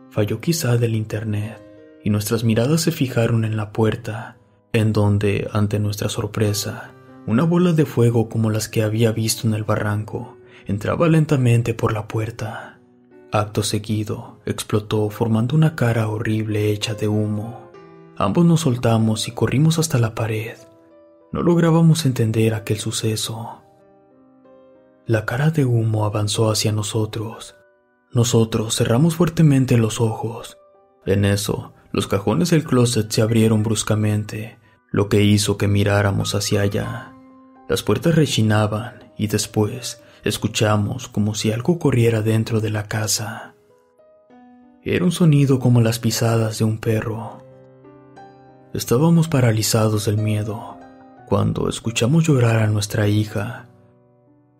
falló 0.09 0.41
quizá 0.41 0.75
del 0.75 0.93
internet 0.93 1.57
y 2.03 2.09
nuestras 2.09 2.43
miradas 2.43 2.81
se 2.81 2.91
fijaron 2.91 3.45
en 3.45 3.55
la 3.55 3.71
puerta, 3.71 4.35
en 4.73 4.91
donde, 4.91 5.47
ante 5.53 5.79
nuestra 5.79 6.09
sorpresa, 6.09 6.91
una 7.25 7.45
bola 7.45 7.71
de 7.71 7.85
fuego 7.85 8.27
como 8.27 8.49
las 8.49 8.67
que 8.67 8.83
había 8.83 9.13
visto 9.13 9.47
en 9.47 9.53
el 9.53 9.63
barranco 9.63 10.35
entraba 10.65 11.07
lentamente 11.07 11.73
por 11.73 11.93
la 11.93 12.09
puerta. 12.09 12.77
Acto 13.31 13.63
seguido, 13.63 14.41
explotó 14.45 15.09
formando 15.09 15.55
una 15.55 15.77
cara 15.77 16.09
horrible 16.09 16.71
hecha 16.71 16.93
de 16.93 17.07
humo. 17.07 17.71
Ambos 18.17 18.43
nos 18.43 18.61
soltamos 18.61 19.29
y 19.29 19.31
corrimos 19.31 19.79
hasta 19.79 19.97
la 19.97 20.13
pared. 20.13 20.57
No 21.31 21.41
lográbamos 21.41 22.05
entender 22.05 22.53
aquel 22.53 22.79
suceso. 22.79 23.61
La 25.09 25.25
cara 25.25 25.49
de 25.49 25.65
humo 25.65 26.05
avanzó 26.05 26.51
hacia 26.51 26.71
nosotros. 26.71 27.55
Nosotros 28.13 28.75
cerramos 28.75 29.15
fuertemente 29.15 29.75
los 29.75 30.01
ojos. 30.01 30.59
En 31.03 31.25
eso, 31.25 31.73
los 31.91 32.05
cajones 32.05 32.51
del 32.51 32.63
closet 32.63 33.09
se 33.09 33.23
abrieron 33.23 33.63
bruscamente, 33.63 34.59
lo 34.91 35.09
que 35.09 35.23
hizo 35.23 35.57
que 35.57 35.67
miráramos 35.67 36.35
hacia 36.35 36.61
allá. 36.61 37.15
Las 37.67 37.81
puertas 37.81 38.13
rechinaban 38.13 39.11
y 39.17 39.25
después 39.25 40.03
escuchamos 40.23 41.07
como 41.07 41.33
si 41.33 41.51
algo 41.51 41.79
corriera 41.79 42.21
dentro 42.21 42.61
de 42.61 42.69
la 42.69 42.83
casa. 42.83 43.55
Era 44.83 45.05
un 45.05 45.11
sonido 45.11 45.59
como 45.59 45.81
las 45.81 45.97
pisadas 45.97 46.59
de 46.59 46.65
un 46.65 46.77
perro. 46.77 47.43
Estábamos 48.75 49.27
paralizados 49.27 50.05
del 50.05 50.19
miedo 50.19 50.77
cuando 51.27 51.67
escuchamos 51.67 52.27
llorar 52.27 52.57
a 52.57 52.67
nuestra 52.67 53.07
hija. 53.07 53.68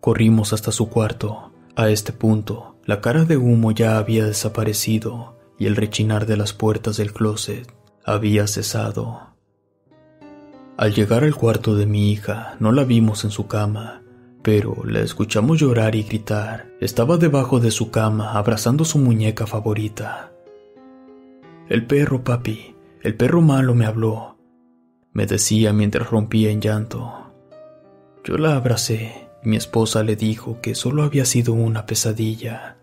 Corrimos 0.00 0.54
hasta 0.54 0.72
su 0.72 0.88
cuarto. 0.88 1.52
A 1.76 1.90
este 1.90 2.12
punto, 2.12 2.76
la 2.84 3.00
cara 3.00 3.24
de 3.24 3.36
humo 3.36 3.70
ya 3.72 3.98
había 3.98 4.24
desaparecido 4.24 5.36
y 5.58 5.66
el 5.66 5.76
rechinar 5.76 6.26
de 6.26 6.38
las 6.38 6.52
puertas 6.52 6.96
del 6.96 7.12
closet 7.12 7.70
había 8.04 8.46
cesado. 8.46 9.34
Al 10.78 10.94
llegar 10.94 11.24
al 11.24 11.34
cuarto 11.34 11.76
de 11.76 11.84
mi 11.84 12.10
hija, 12.10 12.56
no 12.60 12.72
la 12.72 12.84
vimos 12.84 13.24
en 13.24 13.30
su 13.30 13.46
cama, 13.46 14.02
pero 14.42 14.74
la 14.84 15.00
escuchamos 15.00 15.60
llorar 15.60 15.94
y 15.94 16.02
gritar. 16.02 16.70
Estaba 16.80 17.18
debajo 17.18 17.60
de 17.60 17.70
su 17.70 17.90
cama 17.90 18.32
abrazando 18.32 18.86
su 18.86 18.98
muñeca 18.98 19.46
favorita. 19.46 20.32
El 21.68 21.86
perro, 21.86 22.24
papi, 22.24 22.74
el 23.02 23.14
perro 23.16 23.42
malo 23.42 23.74
me 23.74 23.84
habló, 23.84 24.38
me 25.12 25.26
decía 25.26 25.74
mientras 25.74 26.08
rompía 26.08 26.50
en 26.50 26.62
llanto. 26.62 27.32
Yo 28.24 28.38
la 28.38 28.56
abracé 28.56 29.29
mi 29.42 29.56
esposa 29.56 30.02
le 30.02 30.16
dijo 30.16 30.60
que 30.60 30.74
solo 30.74 31.02
había 31.02 31.24
sido 31.24 31.52
una 31.52 31.86
pesadilla, 31.86 32.76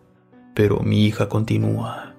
pero 0.56 0.80
mi 0.80 1.06
hija 1.06 1.30
continúa. 1.30 2.16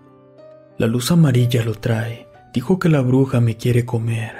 La 0.79 0.87
luz 0.87 1.11
amarilla 1.11 1.65
lo 1.65 1.75
trae, 1.75 2.29
dijo 2.53 2.79
que 2.79 2.89
la 2.89 3.01
bruja 3.01 3.41
me 3.41 3.57
quiere 3.57 3.85
comer. 3.85 4.35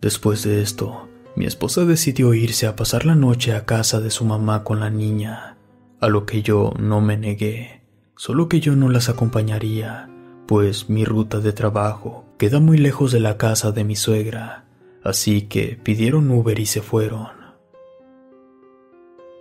Después 0.00 0.44
de 0.44 0.62
esto, 0.62 1.08
mi 1.36 1.46
esposa 1.46 1.84
decidió 1.84 2.34
irse 2.34 2.66
a 2.66 2.76
pasar 2.76 3.04
la 3.04 3.14
noche 3.14 3.54
a 3.54 3.64
casa 3.64 4.00
de 4.00 4.10
su 4.10 4.24
mamá 4.24 4.64
con 4.64 4.80
la 4.80 4.90
niña, 4.90 5.56
a 6.00 6.08
lo 6.08 6.26
que 6.26 6.42
yo 6.42 6.72
no 6.78 7.00
me 7.00 7.16
negué, 7.16 7.82
solo 8.16 8.48
que 8.48 8.60
yo 8.60 8.76
no 8.76 8.88
las 8.88 9.08
acompañaría, 9.08 10.08
pues 10.46 10.88
mi 10.88 11.04
ruta 11.04 11.40
de 11.40 11.52
trabajo 11.52 12.24
queda 12.38 12.60
muy 12.60 12.78
lejos 12.78 13.12
de 13.12 13.20
la 13.20 13.36
casa 13.36 13.72
de 13.72 13.84
mi 13.84 13.96
suegra 13.96 14.64
así 15.08 15.42
que 15.42 15.78
pidieron 15.82 16.30
Uber 16.30 16.58
y 16.58 16.66
se 16.66 16.82
fueron. 16.82 17.37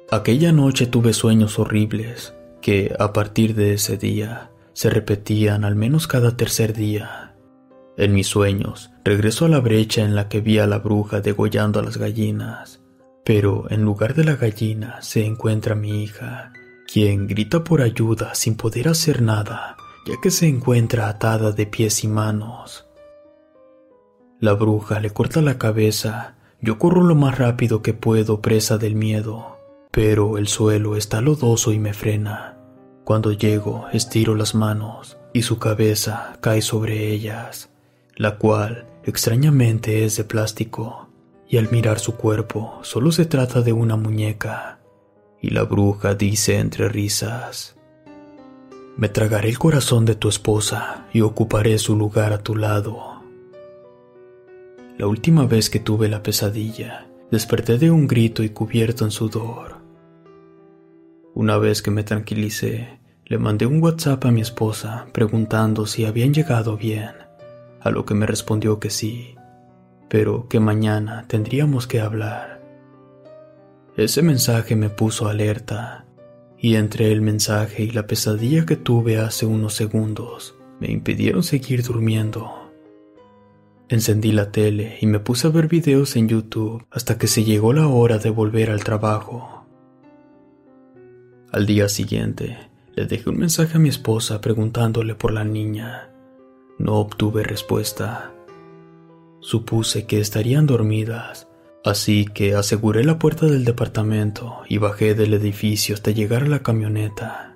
Aquella 0.09 0.53
noche 0.53 0.87
tuve 0.87 1.11
sueños 1.11 1.59
horribles 1.59 2.33
que, 2.61 2.95
a 2.97 3.11
partir 3.11 3.55
de 3.55 3.73
ese 3.73 3.97
día, 3.97 4.51
se 4.71 4.89
repetían 4.89 5.65
al 5.65 5.75
menos 5.75 6.07
cada 6.07 6.37
tercer 6.37 6.71
día. 6.73 7.35
En 7.97 8.13
mis 8.13 8.27
sueños, 8.27 8.89
regreso 9.03 9.43
a 9.43 9.49
la 9.49 9.59
brecha 9.59 10.03
en 10.03 10.15
la 10.15 10.29
que 10.29 10.39
vi 10.39 10.59
a 10.59 10.67
la 10.67 10.79
bruja 10.79 11.19
degollando 11.19 11.81
a 11.81 11.83
las 11.83 11.97
gallinas, 11.97 12.79
pero 13.25 13.69
en 13.69 13.83
lugar 13.83 14.13
de 14.13 14.23
la 14.23 14.37
gallina 14.37 15.01
se 15.01 15.25
encuentra 15.25 15.75
mi 15.75 16.03
hija, 16.03 16.53
quien 16.89 17.27
grita 17.27 17.65
por 17.65 17.81
ayuda 17.81 18.33
sin 18.33 18.55
poder 18.55 18.87
hacer 18.87 19.21
nada, 19.21 19.75
ya 20.05 20.15
que 20.21 20.31
se 20.31 20.47
encuentra 20.47 21.09
atada 21.09 21.51
de 21.51 21.65
pies 21.65 22.05
y 22.05 22.07
manos. 22.07 22.87
La 24.39 24.53
bruja 24.53 25.01
le 25.01 25.09
corta 25.09 25.41
la 25.41 25.57
cabeza. 25.57 26.35
Yo 26.61 26.77
corro 26.79 27.03
lo 27.03 27.15
más 27.15 27.37
rápido 27.37 27.81
que 27.81 27.93
puedo 27.93 28.41
presa 28.41 28.77
del 28.77 28.95
miedo, 28.95 29.56
pero 29.91 30.37
el 30.37 30.47
suelo 30.47 30.95
está 30.95 31.21
lodoso 31.21 31.71
y 31.71 31.79
me 31.79 31.93
frena. 31.93 32.57
Cuando 33.03 33.31
llego, 33.31 33.87
estiro 33.93 34.35
las 34.35 34.53
manos 34.53 35.17
y 35.33 35.43
su 35.43 35.59
cabeza 35.59 36.37
cae 36.41 36.61
sobre 36.61 37.11
ellas, 37.11 37.69
la 38.15 38.37
cual 38.37 38.87
extrañamente 39.03 40.03
es 40.03 40.17
de 40.17 40.23
plástico, 40.23 41.07
y 41.47 41.57
al 41.57 41.71
mirar 41.71 41.99
su 41.99 42.15
cuerpo 42.15 42.79
solo 42.81 43.11
se 43.11 43.25
trata 43.25 43.61
de 43.61 43.71
una 43.71 43.95
muñeca. 43.95 44.79
Y 45.41 45.51
la 45.51 45.63
bruja 45.63 46.15
dice 46.15 46.59
entre 46.59 46.89
risas, 46.89 47.77
Me 48.97 49.07
tragaré 49.07 49.49
el 49.49 49.59
corazón 49.59 50.05
de 50.05 50.15
tu 50.15 50.27
esposa 50.27 51.05
y 51.13 51.21
ocuparé 51.21 51.77
su 51.77 51.95
lugar 51.95 52.33
a 52.33 52.39
tu 52.39 52.55
lado. 52.55 53.21
La 54.97 55.05
última 55.05 55.45
vez 55.45 55.69
que 55.69 55.79
tuve 55.79 56.09
la 56.09 56.23
pesadilla, 56.23 57.07
desperté 57.29 57.77
de 57.77 57.91
un 57.91 58.07
grito 58.07 58.43
y 58.43 58.49
cubierto 58.49 59.05
en 59.05 59.11
sudor. 59.11 59.76
Una 61.39 61.59
vez 61.59 61.83
que 61.83 61.91
me 61.91 62.03
tranquilicé, 62.03 62.97
le 63.27 63.37
mandé 63.37 63.67
un 63.67 63.79
WhatsApp 63.79 64.25
a 64.25 64.31
mi 64.31 64.41
esposa 64.41 65.05
preguntando 65.11 65.85
si 65.85 66.03
habían 66.03 66.33
llegado 66.33 66.77
bien, 66.77 67.11
a 67.79 67.91
lo 67.91 68.05
que 68.05 68.15
me 68.15 68.25
respondió 68.25 68.79
que 68.79 68.89
sí, 68.89 69.35
pero 70.09 70.47
que 70.49 70.59
mañana 70.59 71.25
tendríamos 71.27 71.85
que 71.85 72.01
hablar. 72.01 72.59
Ese 73.95 74.23
mensaje 74.23 74.75
me 74.75 74.89
puso 74.89 75.27
alerta, 75.27 76.07
y 76.57 76.73
entre 76.73 77.11
el 77.11 77.21
mensaje 77.21 77.83
y 77.83 77.91
la 77.91 78.07
pesadilla 78.07 78.65
que 78.65 78.75
tuve 78.75 79.19
hace 79.19 79.45
unos 79.45 79.75
segundos, 79.75 80.55
me 80.79 80.89
impidieron 80.89 81.43
seguir 81.43 81.83
durmiendo. 81.83 82.71
Encendí 83.89 84.31
la 84.31 84.51
tele 84.51 84.97
y 85.01 85.05
me 85.05 85.19
puse 85.19 85.45
a 85.45 85.51
ver 85.51 85.67
videos 85.67 86.15
en 86.15 86.29
YouTube 86.29 86.83
hasta 86.89 87.19
que 87.19 87.27
se 87.27 87.43
llegó 87.43 87.73
la 87.73 87.87
hora 87.87 88.17
de 88.17 88.31
volver 88.31 88.71
al 88.71 88.83
trabajo. 88.83 89.56
Al 91.51 91.65
día 91.65 91.89
siguiente, 91.89 92.57
le 92.95 93.05
dejé 93.05 93.29
un 93.29 93.37
mensaje 93.37 93.77
a 93.77 93.79
mi 93.79 93.89
esposa 93.89 94.41
preguntándole 94.41 95.15
por 95.15 95.31
la 95.31 95.43
niña. 95.43 96.09
No 96.77 96.95
obtuve 96.95 97.43
respuesta. 97.43 98.33
Supuse 99.39 100.05
que 100.05 100.19
estarían 100.19 100.65
dormidas, 100.65 101.47
así 101.85 102.25
que 102.25 102.55
aseguré 102.55 103.03
la 103.03 103.19
puerta 103.19 103.45
del 103.45 103.65
departamento 103.65 104.61
y 104.67 104.77
bajé 104.77 105.15
del 105.15 105.33
edificio 105.33 105.95
hasta 105.95 106.11
llegar 106.11 106.43
a 106.43 106.47
la 106.47 106.63
camioneta. 106.63 107.55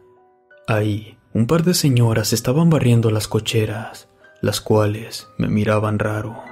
Ahí, 0.68 1.18
un 1.34 1.48
par 1.48 1.64
de 1.64 1.74
señoras 1.74 2.34
estaban 2.34 2.70
barriendo 2.70 3.12
las 3.12 3.28
cocheras 3.28 4.08
las 4.42 4.60
cuales 4.60 5.28
me 5.38 5.48
miraban 5.48 6.00
raro. 6.00 6.44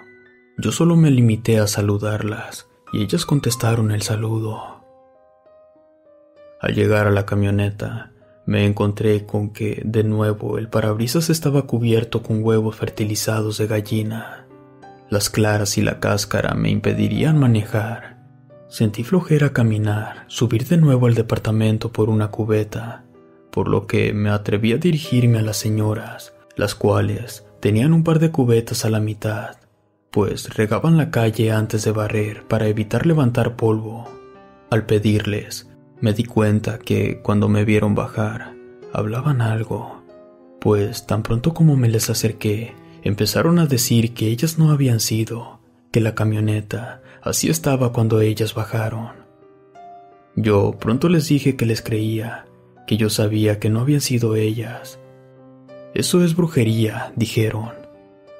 Yo 0.57 0.71
solo 0.71 0.95
me 0.95 1.09
limité 1.09 1.59
a 1.59 1.67
saludarlas 1.67 2.67
y 2.93 3.01
ellas 3.01 3.25
contestaron 3.25 3.91
el 3.91 4.03
saludo. 4.03 4.78
Al 6.59 6.75
llegar 6.75 7.07
a 7.07 7.11
la 7.11 7.25
camioneta, 7.25 8.11
me 8.45 8.65
encontré 8.65 9.25
con 9.25 9.51
que, 9.51 9.81
de 9.85 10.03
nuevo, 10.03 10.57
el 10.57 10.69
parabrisas 10.69 11.29
estaba 11.29 11.63
cubierto 11.63 12.21
con 12.21 12.43
huevos 12.43 12.75
fertilizados 12.75 13.57
de 13.57 13.67
gallina. 13.67 14.45
Las 15.09 15.29
claras 15.29 15.77
y 15.77 15.81
la 15.81 15.99
cáscara 15.99 16.55
me 16.55 16.69
impedirían 16.69 17.37
manejar. 17.37 18.17
Sentí 18.67 19.03
flojera 19.03 19.53
caminar, 19.53 20.25
subir 20.27 20.67
de 20.67 20.77
nuevo 20.77 21.07
al 21.07 21.15
departamento 21.15 21.91
por 21.91 22.09
una 22.09 22.29
cubeta, 22.29 23.03
por 23.51 23.67
lo 23.67 23.87
que 23.87 24.13
me 24.13 24.29
atreví 24.29 24.73
a 24.73 24.77
dirigirme 24.77 25.39
a 25.39 25.43
las 25.43 25.57
señoras, 25.57 26.33
las 26.55 26.75
cuales 26.75 27.45
Tenían 27.59 27.91
un 27.91 28.05
par 28.05 28.19
de 28.19 28.31
cubetas 28.31 28.85
a 28.85 28.89
la 28.89 29.01
mitad, 29.01 29.57
pues 30.11 30.55
regaban 30.55 30.95
la 30.95 31.11
calle 31.11 31.51
antes 31.51 31.83
de 31.83 31.91
barrer 31.91 32.47
para 32.47 32.67
evitar 32.67 33.05
levantar 33.05 33.57
polvo. 33.57 34.07
Al 34.69 34.85
pedirles, 34.85 35.68
me 36.01 36.13
di 36.13 36.23
cuenta 36.23 36.79
que 36.79 37.21
cuando 37.21 37.49
me 37.49 37.65
vieron 37.65 37.95
bajar, 37.95 38.55
hablaban 38.93 39.41
algo, 39.41 40.03
pues 40.59 41.05
tan 41.05 41.23
pronto 41.23 41.53
como 41.53 41.75
me 41.75 41.89
les 41.89 42.09
acerqué, 42.09 42.73
empezaron 43.03 43.59
a 43.59 43.65
decir 43.65 44.13
que 44.13 44.27
ellas 44.27 44.57
no 44.57 44.71
habían 44.71 44.99
sido, 44.99 45.59
que 45.91 46.01
la 46.01 46.15
camioneta 46.15 47.01
así 47.21 47.49
estaba 47.49 47.91
cuando 47.91 48.21
ellas 48.21 48.53
bajaron. 48.53 49.09
Yo 50.35 50.77
pronto 50.79 51.09
les 51.09 51.27
dije 51.27 51.55
que 51.55 51.65
les 51.65 51.81
creía, 51.81 52.45
que 52.87 52.97
yo 52.97 53.09
sabía 53.09 53.59
que 53.59 53.69
no 53.69 53.81
habían 53.81 54.01
sido 54.01 54.35
ellas, 54.35 54.99
eso 55.95 56.23
es 56.23 56.35
brujería, 56.35 57.11
dijeron. 57.15 57.71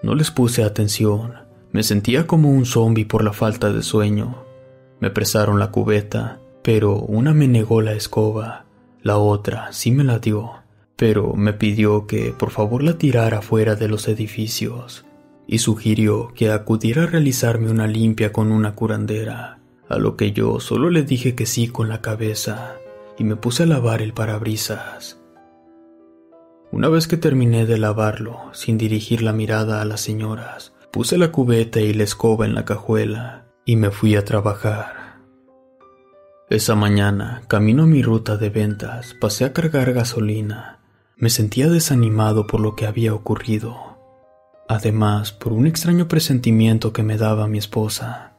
No 0.03 0.13
les 0.13 0.29
puse 0.29 0.63
atención. 0.63 1.33
Me 1.71 1.81
sentía 1.81 2.27
como 2.27 2.51
un 2.51 2.65
zombi 2.65 3.05
por 3.05 3.23
la 3.23 3.33
falta 3.33 3.73
de 3.73 3.81
sueño. 3.81 4.43
Me 4.99 5.09
presaron 5.09 5.57
la 5.57 5.71
cubeta, 5.71 6.39
pero 6.71 6.97
una 6.97 7.33
me 7.33 7.47
negó 7.47 7.81
la 7.81 7.93
escoba. 7.93 8.65
La 9.01 9.17
otra 9.17 9.73
sí 9.73 9.89
me 9.89 10.03
la 10.03 10.19
dio, 10.19 10.51
pero 10.97 11.33
me 11.33 11.51
pidió 11.51 12.05
que 12.05 12.31
por 12.31 12.51
favor 12.51 12.83
la 12.83 12.99
tirara 12.99 13.41
fuera 13.41 13.73
de 13.73 13.87
los 13.87 14.07
edificios 14.07 15.03
y 15.47 15.57
sugirió 15.57 16.31
que 16.35 16.51
acudiera 16.51 17.05
a 17.05 17.07
realizarme 17.07 17.71
una 17.71 17.87
limpia 17.87 18.31
con 18.31 18.51
una 18.51 18.75
curandera, 18.75 19.57
a 19.89 19.97
lo 19.97 20.15
que 20.15 20.31
yo 20.31 20.59
solo 20.59 20.91
le 20.91 21.01
dije 21.01 21.33
que 21.33 21.47
sí 21.47 21.69
con 21.69 21.89
la 21.89 22.01
cabeza 22.01 22.75
y 23.17 23.23
me 23.23 23.35
puse 23.35 23.63
a 23.63 23.65
lavar 23.65 24.03
el 24.03 24.13
parabrisas. 24.13 25.19
Una 26.71 26.87
vez 26.87 27.07
que 27.07 27.17
terminé 27.17 27.65
de 27.65 27.79
lavarlo, 27.79 28.41
sin 28.53 28.77
dirigir 28.77 29.23
la 29.23 29.33
mirada 29.33 29.81
a 29.81 29.85
las 29.85 30.01
señoras, 30.01 30.75
puse 30.91 31.17
la 31.17 31.31
cubeta 31.31 31.79
y 31.79 31.95
la 31.95 32.03
escoba 32.03 32.45
en 32.45 32.53
la 32.53 32.63
cajuela 32.63 33.47
y 33.65 33.75
me 33.75 33.89
fui 33.89 34.15
a 34.15 34.23
trabajar. 34.23 34.98
Esa 36.49 36.73
mañana, 36.73 37.43
camino 37.47 37.83
a 37.83 37.85
mi 37.85 38.01
ruta 38.01 38.35
de 38.35 38.49
ventas, 38.49 39.13
pasé 39.13 39.45
a 39.45 39.53
cargar 39.53 39.93
gasolina. 39.93 40.79
Me 41.15 41.29
sentía 41.29 41.69
desanimado 41.69 42.47
por 42.47 42.59
lo 42.59 42.75
que 42.75 42.87
había 42.87 43.13
ocurrido. 43.13 43.99
Además, 44.67 45.31
por 45.31 45.53
un 45.53 45.67
extraño 45.67 46.07
presentimiento 46.07 46.91
que 46.91 47.03
me 47.03 47.17
daba 47.17 47.47
mi 47.47 47.59
esposa. 47.59 48.33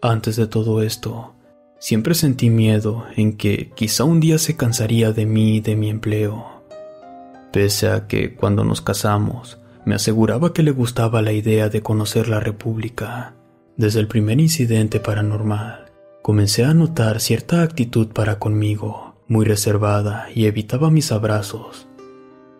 Antes 0.00 0.36
de 0.36 0.46
todo 0.46 0.80
esto, 0.80 1.34
siempre 1.78 2.14
sentí 2.14 2.48
miedo 2.48 3.04
en 3.14 3.36
que 3.36 3.72
quizá 3.74 4.04
un 4.04 4.20
día 4.20 4.38
se 4.38 4.56
cansaría 4.56 5.12
de 5.12 5.26
mí 5.26 5.56
y 5.56 5.60
de 5.60 5.76
mi 5.76 5.90
empleo. 5.90 6.62
Pese 7.52 7.90
a 7.90 8.06
que 8.06 8.36
cuando 8.36 8.64
nos 8.64 8.80
casamos, 8.80 9.58
me 9.84 9.94
aseguraba 9.94 10.54
que 10.54 10.62
le 10.62 10.70
gustaba 10.70 11.20
la 11.20 11.32
idea 11.32 11.68
de 11.68 11.82
conocer 11.82 12.26
la 12.26 12.40
República. 12.40 13.34
Desde 13.76 14.00
el 14.00 14.08
primer 14.08 14.40
incidente 14.40 14.98
paranormal, 14.98 15.87
comencé 16.22 16.64
a 16.64 16.74
notar 16.74 17.20
cierta 17.20 17.62
actitud 17.62 18.08
para 18.08 18.38
conmigo, 18.38 19.14
muy 19.28 19.44
reservada, 19.44 20.28
y 20.34 20.46
evitaba 20.46 20.90
mis 20.90 21.12
abrazos. 21.12 21.86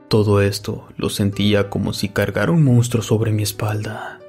Todo 0.09 0.41
esto 0.41 0.89
lo 0.97 1.11
sentía 1.11 1.69
como 1.69 1.93
si 1.93 2.09
cargara 2.09 2.53
un 2.53 2.65
monstruo 2.65 3.03
sobre 3.03 3.31
mi 3.31 3.43
espalda. 3.43 4.21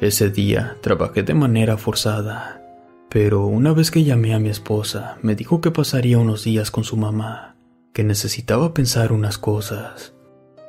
Ese 0.00 0.30
día 0.30 0.76
trabajé 0.80 1.22
de 1.22 1.34
manera 1.34 1.76
forzada, 1.76 2.62
pero 3.08 3.46
una 3.46 3.72
vez 3.72 3.90
que 3.90 4.04
llamé 4.04 4.34
a 4.34 4.38
mi 4.38 4.48
esposa, 4.48 5.18
me 5.22 5.34
dijo 5.34 5.60
que 5.60 5.70
pasaría 5.70 6.18
unos 6.18 6.44
días 6.44 6.70
con 6.70 6.84
su 6.84 6.96
mamá, 6.96 7.56
que 7.92 8.04
necesitaba 8.04 8.72
pensar 8.72 9.12
unas 9.12 9.36
cosas, 9.36 10.14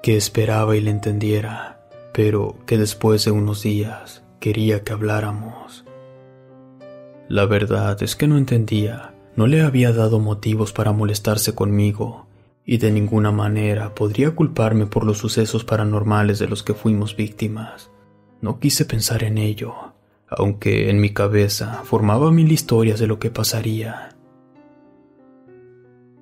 que 0.01 0.17
esperaba 0.17 0.75
y 0.75 0.81
le 0.81 0.91
entendiera, 0.91 1.87
pero 2.13 2.57
que 2.65 2.77
después 2.77 3.25
de 3.25 3.31
unos 3.31 3.63
días 3.63 4.23
quería 4.39 4.83
que 4.83 4.93
habláramos. 4.93 5.85
La 7.29 7.45
verdad 7.45 8.01
es 8.03 8.15
que 8.15 8.27
no 8.27 8.37
entendía, 8.37 9.13
no 9.35 9.47
le 9.47 9.61
había 9.61 9.91
dado 9.91 10.19
motivos 10.19 10.73
para 10.73 10.91
molestarse 10.91 11.55
conmigo, 11.55 12.27
y 12.65 12.77
de 12.77 12.91
ninguna 12.91 13.31
manera 13.31 13.95
podría 13.95 14.31
culparme 14.31 14.85
por 14.85 15.05
los 15.05 15.17
sucesos 15.17 15.63
paranormales 15.63 16.39
de 16.39 16.47
los 16.47 16.63
que 16.63 16.73
fuimos 16.73 17.15
víctimas. 17.15 17.89
No 18.41 18.59
quise 18.59 18.85
pensar 18.85 19.23
en 19.23 19.37
ello, 19.37 19.73
aunque 20.27 20.89
en 20.89 20.99
mi 20.99 21.11
cabeza 21.11 21.81
formaba 21.83 22.31
mil 22.31 22.51
historias 22.51 22.99
de 22.99 23.07
lo 23.07 23.19
que 23.19 23.31
pasaría. 23.31 24.09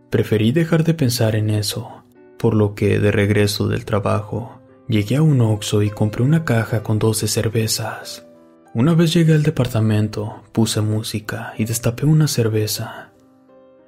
Preferí 0.09 0.51
dejar 0.51 0.83
de 0.83 0.93
pensar 0.93 1.35
en 1.35 1.49
eso, 1.49 2.03
por 2.37 2.53
lo 2.53 2.75
que 2.75 2.99
de 2.99 3.11
regreso 3.11 3.67
del 3.67 3.85
trabajo 3.85 4.59
llegué 4.87 5.15
a 5.15 5.21
un 5.21 5.41
Oxxo 5.41 5.83
y 5.83 5.89
compré 5.89 6.23
una 6.23 6.43
caja 6.43 6.83
con 6.83 6.99
doce 6.99 7.27
cervezas. 7.27 8.25
Una 8.73 8.93
vez 8.93 9.13
llegué 9.13 9.33
al 9.33 9.43
departamento, 9.43 10.43
puse 10.51 10.81
música 10.81 11.53
y 11.57 11.65
destapé 11.65 12.05
una 12.05 12.27
cerveza. 12.27 13.11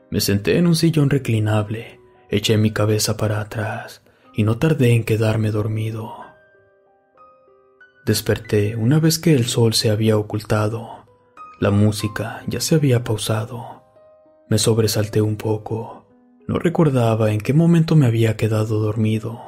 Me 0.09 0.19
senté 0.19 0.57
en 0.57 0.67
un 0.67 0.75
sillón 0.75 1.09
reclinable 1.09 2.03
Eché 2.33 2.57
mi 2.57 2.71
cabeza 2.71 3.15
para 3.15 3.41
atrás 3.41 4.01
y 4.33 4.41
no 4.41 4.57
tardé 4.57 4.95
en 4.95 5.03
quedarme 5.03 5.51
dormido. 5.51 6.15
Desperté 8.07 8.75
una 8.75 8.99
vez 8.99 9.19
que 9.19 9.35
el 9.35 9.45
sol 9.45 9.75
se 9.75 9.91
había 9.91 10.17
ocultado. 10.17 11.05
La 11.59 11.69
música 11.69 12.41
ya 12.47 12.59
se 12.59 12.73
había 12.73 13.03
pausado. 13.03 13.83
Me 14.49 14.57
sobresalté 14.57 15.21
un 15.21 15.35
poco. 15.35 16.07
No 16.47 16.57
recordaba 16.57 17.31
en 17.31 17.39
qué 17.39 17.53
momento 17.53 17.95
me 17.95 18.07
había 18.07 18.35
quedado 18.35 18.79
dormido. 18.79 19.39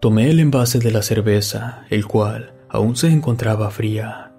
Tomé 0.00 0.30
el 0.30 0.40
envase 0.40 0.80
de 0.80 0.90
la 0.90 1.02
cerveza, 1.02 1.84
el 1.90 2.06
cual 2.06 2.54
aún 2.68 2.96
se 2.96 3.06
encontraba 3.06 3.70
fría. 3.70 4.29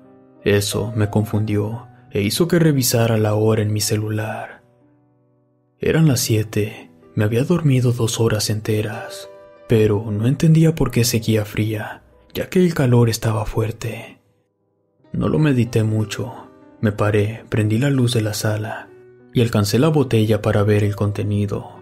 Eso 0.43 0.91
me 0.95 1.09
confundió 1.09 1.87
e 2.11 2.21
hizo 2.21 2.47
que 2.47 2.59
revisara 2.59 3.17
la 3.17 3.35
hora 3.35 3.61
en 3.61 3.71
mi 3.71 3.81
celular. 3.81 4.63
Eran 5.79 6.07
las 6.07 6.19
siete 6.19 6.91
me 7.13 7.25
había 7.25 7.43
dormido 7.43 7.91
dos 7.91 8.19
horas 8.19 8.49
enteras, 8.49 9.29
pero 9.67 10.09
no 10.11 10.27
entendía 10.27 10.75
por 10.75 10.91
qué 10.91 11.03
seguía 11.03 11.43
fría, 11.43 12.03
ya 12.33 12.49
que 12.49 12.59
el 12.59 12.73
calor 12.73 13.09
estaba 13.09 13.45
fuerte. 13.45 14.19
No 15.11 15.27
lo 15.27 15.39
medité 15.39 15.83
mucho. 15.83 16.47
Me 16.79 16.93
paré, 16.93 17.43
prendí 17.49 17.77
la 17.77 17.89
luz 17.89 18.13
de 18.13 18.21
la 18.21 18.33
sala 18.33 18.87
y 19.33 19.41
alcancé 19.41 19.77
la 19.77 19.89
botella 19.89 20.41
para 20.41 20.63
ver 20.63 20.83
el 20.83 20.95
contenido. 20.95 21.81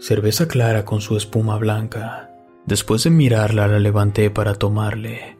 Cerveza 0.00 0.48
clara 0.48 0.84
con 0.84 1.00
su 1.00 1.16
espuma 1.16 1.58
blanca. 1.58 2.30
Después 2.66 3.04
de 3.04 3.10
mirarla 3.10 3.68
la 3.68 3.78
levanté 3.78 4.30
para 4.30 4.54
tomarle. 4.54 5.36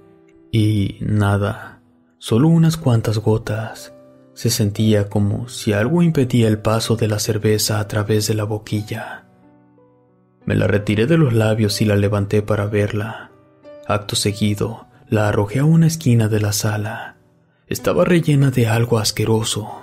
Y 0.52 0.98
nada, 1.00 1.73
solo 2.24 2.48
unas 2.48 2.78
cuantas 2.78 3.18
gotas. 3.18 3.92
Se 4.32 4.48
sentía 4.48 5.10
como 5.10 5.46
si 5.50 5.74
algo 5.74 6.02
impedía 6.02 6.48
el 6.48 6.56
paso 6.56 6.96
de 6.96 7.06
la 7.06 7.18
cerveza 7.18 7.80
a 7.80 7.86
través 7.86 8.26
de 8.26 8.32
la 8.32 8.44
boquilla. 8.44 9.26
Me 10.46 10.54
la 10.54 10.66
retiré 10.66 11.06
de 11.06 11.18
los 11.18 11.34
labios 11.34 11.82
y 11.82 11.84
la 11.84 11.96
levanté 11.96 12.40
para 12.40 12.64
verla. 12.64 13.30
Acto 13.86 14.16
seguido, 14.16 14.86
la 15.06 15.28
arrojé 15.28 15.58
a 15.58 15.66
una 15.66 15.86
esquina 15.86 16.28
de 16.28 16.40
la 16.40 16.54
sala. 16.54 17.18
Estaba 17.66 18.06
rellena 18.06 18.50
de 18.50 18.68
algo 18.68 18.98
asqueroso. 18.98 19.82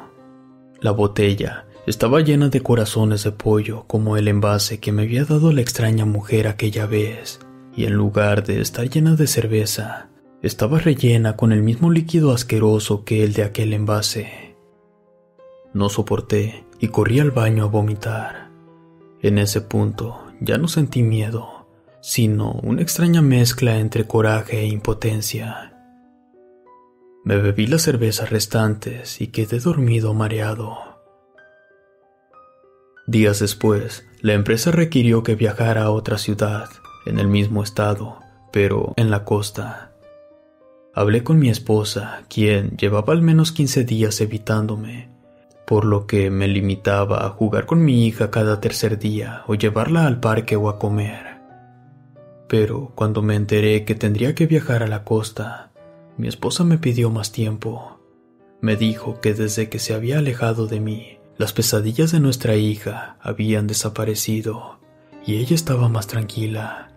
La 0.79 0.89
botella 0.89 1.67
estaba 1.85 2.21
llena 2.21 2.49
de 2.49 2.63
corazones 2.63 3.23
de 3.23 3.33
pollo 3.33 3.85
como 3.85 4.17
el 4.17 4.27
envase 4.27 4.79
que 4.79 4.91
me 4.91 5.03
había 5.03 5.25
dado 5.25 5.53
la 5.53 5.61
extraña 5.61 6.05
mujer 6.05 6.47
aquella 6.47 6.87
vez, 6.87 7.39
y 7.75 7.85
en 7.85 7.93
lugar 7.93 8.43
de 8.43 8.61
estar 8.61 8.89
llena 8.89 9.13
de 9.13 9.27
cerveza, 9.27 10.09
estaba 10.41 10.79
rellena 10.79 11.37
con 11.37 11.51
el 11.51 11.61
mismo 11.61 11.91
líquido 11.91 12.31
asqueroso 12.31 13.05
que 13.05 13.23
el 13.23 13.33
de 13.33 13.43
aquel 13.43 13.73
envase. 13.73 14.55
No 15.73 15.89
soporté 15.89 16.65
y 16.79 16.87
corrí 16.87 17.19
al 17.19 17.31
baño 17.31 17.63
a 17.63 17.67
vomitar. 17.67 18.49
En 19.21 19.37
ese 19.37 19.61
punto 19.61 20.19
ya 20.39 20.57
no 20.57 20.67
sentí 20.67 21.03
miedo, 21.03 21.67
sino 22.01 22.53
una 22.63 22.81
extraña 22.81 23.21
mezcla 23.21 23.77
entre 23.77 24.07
coraje 24.07 24.61
e 24.61 24.65
impotencia. 24.65 25.77
Me 27.23 27.37
bebí 27.37 27.67
las 27.67 27.83
cervezas 27.83 28.31
restantes 28.31 29.21
y 29.21 29.27
quedé 29.27 29.59
dormido 29.59 30.15
mareado. 30.15 30.75
Días 33.05 33.39
después, 33.39 34.07
la 34.21 34.33
empresa 34.33 34.71
requirió 34.71 35.21
que 35.21 35.35
viajara 35.35 35.83
a 35.83 35.91
otra 35.91 36.17
ciudad, 36.17 36.69
en 37.05 37.19
el 37.19 37.27
mismo 37.27 37.61
estado, 37.61 38.19
pero 38.51 38.93
en 38.97 39.11
la 39.11 39.23
costa. 39.23 39.90
Hablé 40.93 41.23
con 41.23 41.39
mi 41.39 41.49
esposa, 41.49 42.23
quien 42.27 42.75
llevaba 42.75 43.13
al 43.13 43.21
menos 43.21 43.53
15 43.53 43.85
días 43.85 44.19
evitándome, 44.19 45.09
por 45.65 45.85
lo 45.85 46.05
que 46.05 46.29
me 46.29 46.49
limitaba 46.49 47.25
a 47.25 47.29
jugar 47.29 47.65
con 47.65 47.85
mi 47.85 48.05
hija 48.05 48.29
cada 48.29 48.59
tercer 48.59 48.99
día 48.99 49.43
o 49.47 49.55
llevarla 49.55 50.05
al 50.05 50.19
parque 50.19 50.57
o 50.57 50.67
a 50.67 50.77
comer. 50.77 51.39
Pero 52.49 52.91
cuando 52.93 53.21
me 53.21 53.35
enteré 53.35 53.85
que 53.85 53.95
tendría 53.95 54.35
que 54.35 54.47
viajar 54.47 54.83
a 54.83 54.87
la 54.87 55.05
costa, 55.05 55.71
mi 56.17 56.27
esposa 56.27 56.65
me 56.65 56.77
pidió 56.77 57.09
más 57.09 57.31
tiempo. 57.31 58.01
Me 58.59 58.75
dijo 58.75 59.21
que 59.21 59.33
desde 59.33 59.69
que 59.69 59.79
se 59.79 59.93
había 59.93 60.17
alejado 60.17 60.67
de 60.67 60.81
mí, 60.81 61.19
las 61.37 61.53
pesadillas 61.53 62.11
de 62.11 62.19
nuestra 62.19 62.57
hija 62.57 63.15
habían 63.21 63.65
desaparecido 63.65 64.81
y 65.25 65.37
ella 65.37 65.55
estaba 65.55 65.87
más 65.87 66.07
tranquila. 66.07 66.90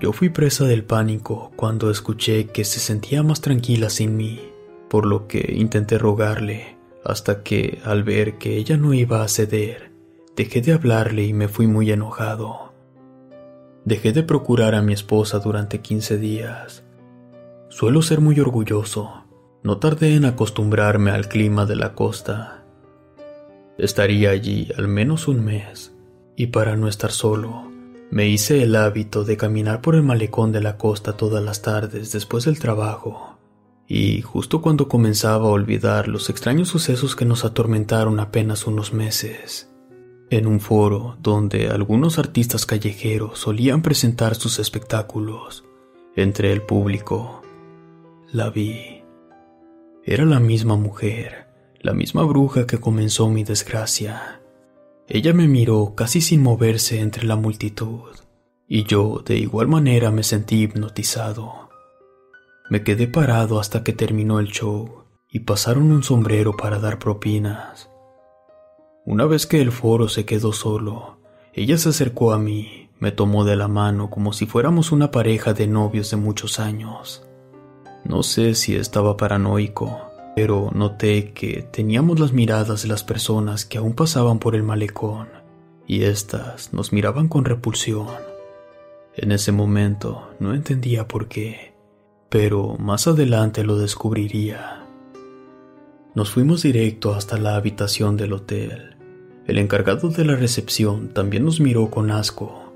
Yo 0.00 0.14
fui 0.14 0.30
presa 0.30 0.64
del 0.64 0.82
pánico 0.82 1.52
cuando 1.56 1.90
escuché 1.90 2.46
que 2.46 2.64
se 2.64 2.80
sentía 2.80 3.22
más 3.22 3.42
tranquila 3.42 3.90
sin 3.90 4.16
mí, 4.16 4.40
por 4.88 5.04
lo 5.04 5.28
que 5.28 5.54
intenté 5.54 5.98
rogarle, 5.98 6.78
hasta 7.04 7.42
que, 7.42 7.80
al 7.84 8.02
ver 8.02 8.38
que 8.38 8.56
ella 8.56 8.78
no 8.78 8.94
iba 8.94 9.22
a 9.22 9.28
ceder, 9.28 9.92
dejé 10.36 10.62
de 10.62 10.72
hablarle 10.72 11.24
y 11.24 11.34
me 11.34 11.48
fui 11.48 11.66
muy 11.66 11.90
enojado. 11.90 12.72
Dejé 13.84 14.12
de 14.12 14.22
procurar 14.22 14.74
a 14.74 14.80
mi 14.80 14.94
esposa 14.94 15.38
durante 15.38 15.80
15 15.80 16.16
días. 16.16 16.82
Suelo 17.68 18.00
ser 18.00 18.22
muy 18.22 18.40
orgulloso. 18.40 19.24
No 19.62 19.78
tardé 19.78 20.14
en 20.14 20.24
acostumbrarme 20.24 21.10
al 21.10 21.28
clima 21.28 21.66
de 21.66 21.76
la 21.76 21.92
costa. 21.92 22.64
Estaría 23.76 24.30
allí 24.30 24.68
al 24.78 24.88
menos 24.88 25.28
un 25.28 25.44
mes, 25.44 25.94
y 26.36 26.46
para 26.46 26.76
no 26.76 26.88
estar 26.88 27.10
solo, 27.10 27.69
me 28.10 28.26
hice 28.26 28.62
el 28.62 28.74
hábito 28.74 29.24
de 29.24 29.36
caminar 29.36 29.80
por 29.80 29.94
el 29.94 30.02
malecón 30.02 30.50
de 30.50 30.60
la 30.60 30.76
costa 30.76 31.16
todas 31.16 31.42
las 31.44 31.62
tardes 31.62 32.10
después 32.10 32.44
del 32.44 32.58
trabajo, 32.58 33.38
y 33.86 34.22
justo 34.22 34.60
cuando 34.60 34.88
comenzaba 34.88 35.46
a 35.46 35.52
olvidar 35.52 36.08
los 36.08 36.28
extraños 36.28 36.68
sucesos 36.68 37.14
que 37.14 37.24
nos 37.24 37.44
atormentaron 37.44 38.18
apenas 38.18 38.66
unos 38.66 38.92
meses, 38.92 39.70
en 40.28 40.46
un 40.46 40.60
foro 40.60 41.16
donde 41.20 41.68
algunos 41.68 42.18
artistas 42.18 42.66
callejeros 42.66 43.38
solían 43.38 43.82
presentar 43.82 44.34
sus 44.34 44.58
espectáculos, 44.58 45.64
entre 46.16 46.52
el 46.52 46.62
público, 46.62 47.42
la 48.32 48.50
vi. 48.50 49.02
Era 50.04 50.24
la 50.24 50.40
misma 50.40 50.76
mujer, 50.76 51.46
la 51.80 51.92
misma 51.92 52.24
bruja 52.24 52.66
que 52.66 52.78
comenzó 52.78 53.28
mi 53.28 53.44
desgracia. 53.44 54.39
Ella 55.12 55.32
me 55.32 55.48
miró 55.48 55.94
casi 55.96 56.20
sin 56.20 56.40
moverse 56.40 57.00
entre 57.00 57.26
la 57.26 57.34
multitud, 57.34 58.10
y 58.68 58.84
yo 58.84 59.24
de 59.26 59.38
igual 59.38 59.66
manera 59.66 60.12
me 60.12 60.22
sentí 60.22 60.62
hipnotizado. 60.62 61.68
Me 62.70 62.84
quedé 62.84 63.08
parado 63.08 63.58
hasta 63.58 63.82
que 63.82 63.92
terminó 63.92 64.38
el 64.38 64.46
show 64.52 65.02
y 65.28 65.40
pasaron 65.40 65.90
un 65.90 66.04
sombrero 66.04 66.56
para 66.56 66.78
dar 66.78 67.00
propinas. 67.00 67.90
Una 69.04 69.24
vez 69.26 69.48
que 69.48 69.60
el 69.60 69.72
foro 69.72 70.08
se 70.08 70.24
quedó 70.24 70.52
solo, 70.52 71.18
ella 71.54 71.76
se 71.76 71.88
acercó 71.88 72.32
a 72.32 72.38
mí, 72.38 72.88
Me 73.00 73.12
tomó 73.12 73.44
de 73.44 73.56
la 73.56 73.66
mano 73.66 74.10
como 74.10 74.34
si 74.34 74.44
fuéramos 74.44 74.92
una 74.92 75.10
pareja 75.10 75.54
de 75.54 75.66
novios 75.66 76.10
de 76.10 76.18
muchos 76.18 76.60
años. 76.60 77.26
No 78.04 78.22
sé 78.22 78.54
si 78.54 78.76
estaba 78.76 79.16
paranoico, 79.16 80.09
pero 80.34 80.70
noté 80.74 81.32
que 81.32 81.62
teníamos 81.70 82.20
las 82.20 82.32
miradas 82.32 82.82
de 82.82 82.88
las 82.88 83.04
personas 83.04 83.64
que 83.64 83.78
aún 83.78 83.94
pasaban 83.94 84.38
por 84.38 84.54
el 84.54 84.62
malecón, 84.62 85.28
y 85.86 86.04
éstas 86.04 86.72
nos 86.72 86.92
miraban 86.92 87.28
con 87.28 87.44
repulsión. 87.44 88.06
En 89.16 89.32
ese 89.32 89.52
momento 89.52 90.30
no 90.38 90.54
entendía 90.54 91.08
por 91.08 91.28
qué, 91.28 91.74
pero 92.28 92.76
más 92.78 93.06
adelante 93.06 93.64
lo 93.64 93.76
descubriría. 93.76 94.86
Nos 96.14 96.30
fuimos 96.30 96.62
directo 96.62 97.12
hasta 97.12 97.38
la 97.38 97.56
habitación 97.56 98.16
del 98.16 98.32
hotel. 98.32 98.96
El 99.46 99.58
encargado 99.58 100.10
de 100.10 100.24
la 100.24 100.36
recepción 100.36 101.08
también 101.08 101.44
nos 101.44 101.60
miró 101.60 101.90
con 101.90 102.10
asco. 102.10 102.72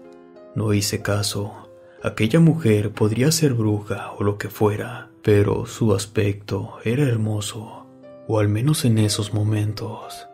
No 0.55 0.73
hice 0.73 1.03
caso. 1.03 1.69
Aquella 2.03 2.41
mujer 2.41 2.91
podría 2.91 3.33
ser 3.33 3.55
bruja 3.55 4.13
o 4.19 4.25
lo 4.25 4.39
que 4.39 4.49
fuera, 4.49 5.11
pero 5.25 5.64
su 5.64 5.95
aspecto 5.95 6.75
era 6.85 7.05
hermoso, 7.05 7.87
o 8.29 8.39
al 8.39 8.51
menos 8.51 8.85
en 8.85 8.99
esos 8.99 9.33
momentos. 9.33 10.27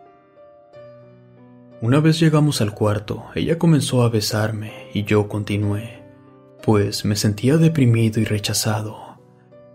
Una 1.79 2.01
vez 2.01 2.19
llegamos 2.19 2.59
al 2.59 2.73
cuarto, 2.73 3.23
ella 3.33 3.57
comenzó 3.57 4.03
a 4.03 4.09
besarme 4.09 4.89
y 4.93 5.05
yo 5.05 5.29
continué, 5.29 6.03
pues 6.61 7.05
me 7.05 7.15
sentía 7.15 7.55
deprimido 7.55 8.19
y 8.19 8.25
rechazado. 8.25 9.17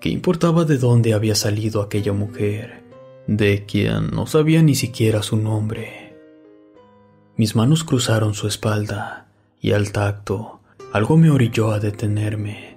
¿Qué 0.01 0.11
importaba 0.11 0.67
de 0.67 0.77
dónde 0.77 1.15
había 1.15 1.35
salido 1.35 1.81
aquella 1.81 2.13
mujer, 2.13 2.85
de 3.27 3.65
quien 3.65 4.11
no 4.11 4.27
sabía 4.27 4.63
ni 4.63 4.75
siquiera 4.75 5.23
su 5.23 5.39
nombre? 5.39 6.15
Mis 7.37 7.57
manos 7.57 7.85
cruzaron 7.85 8.35
su 8.35 8.47
espalda 8.47 9.29
y 9.63 9.73
al 9.73 9.93
tacto 9.93 10.61
algo 10.93 11.17
me 11.17 11.31
orilló 11.31 11.73
a 11.73 11.81
detenerme. 11.81 12.76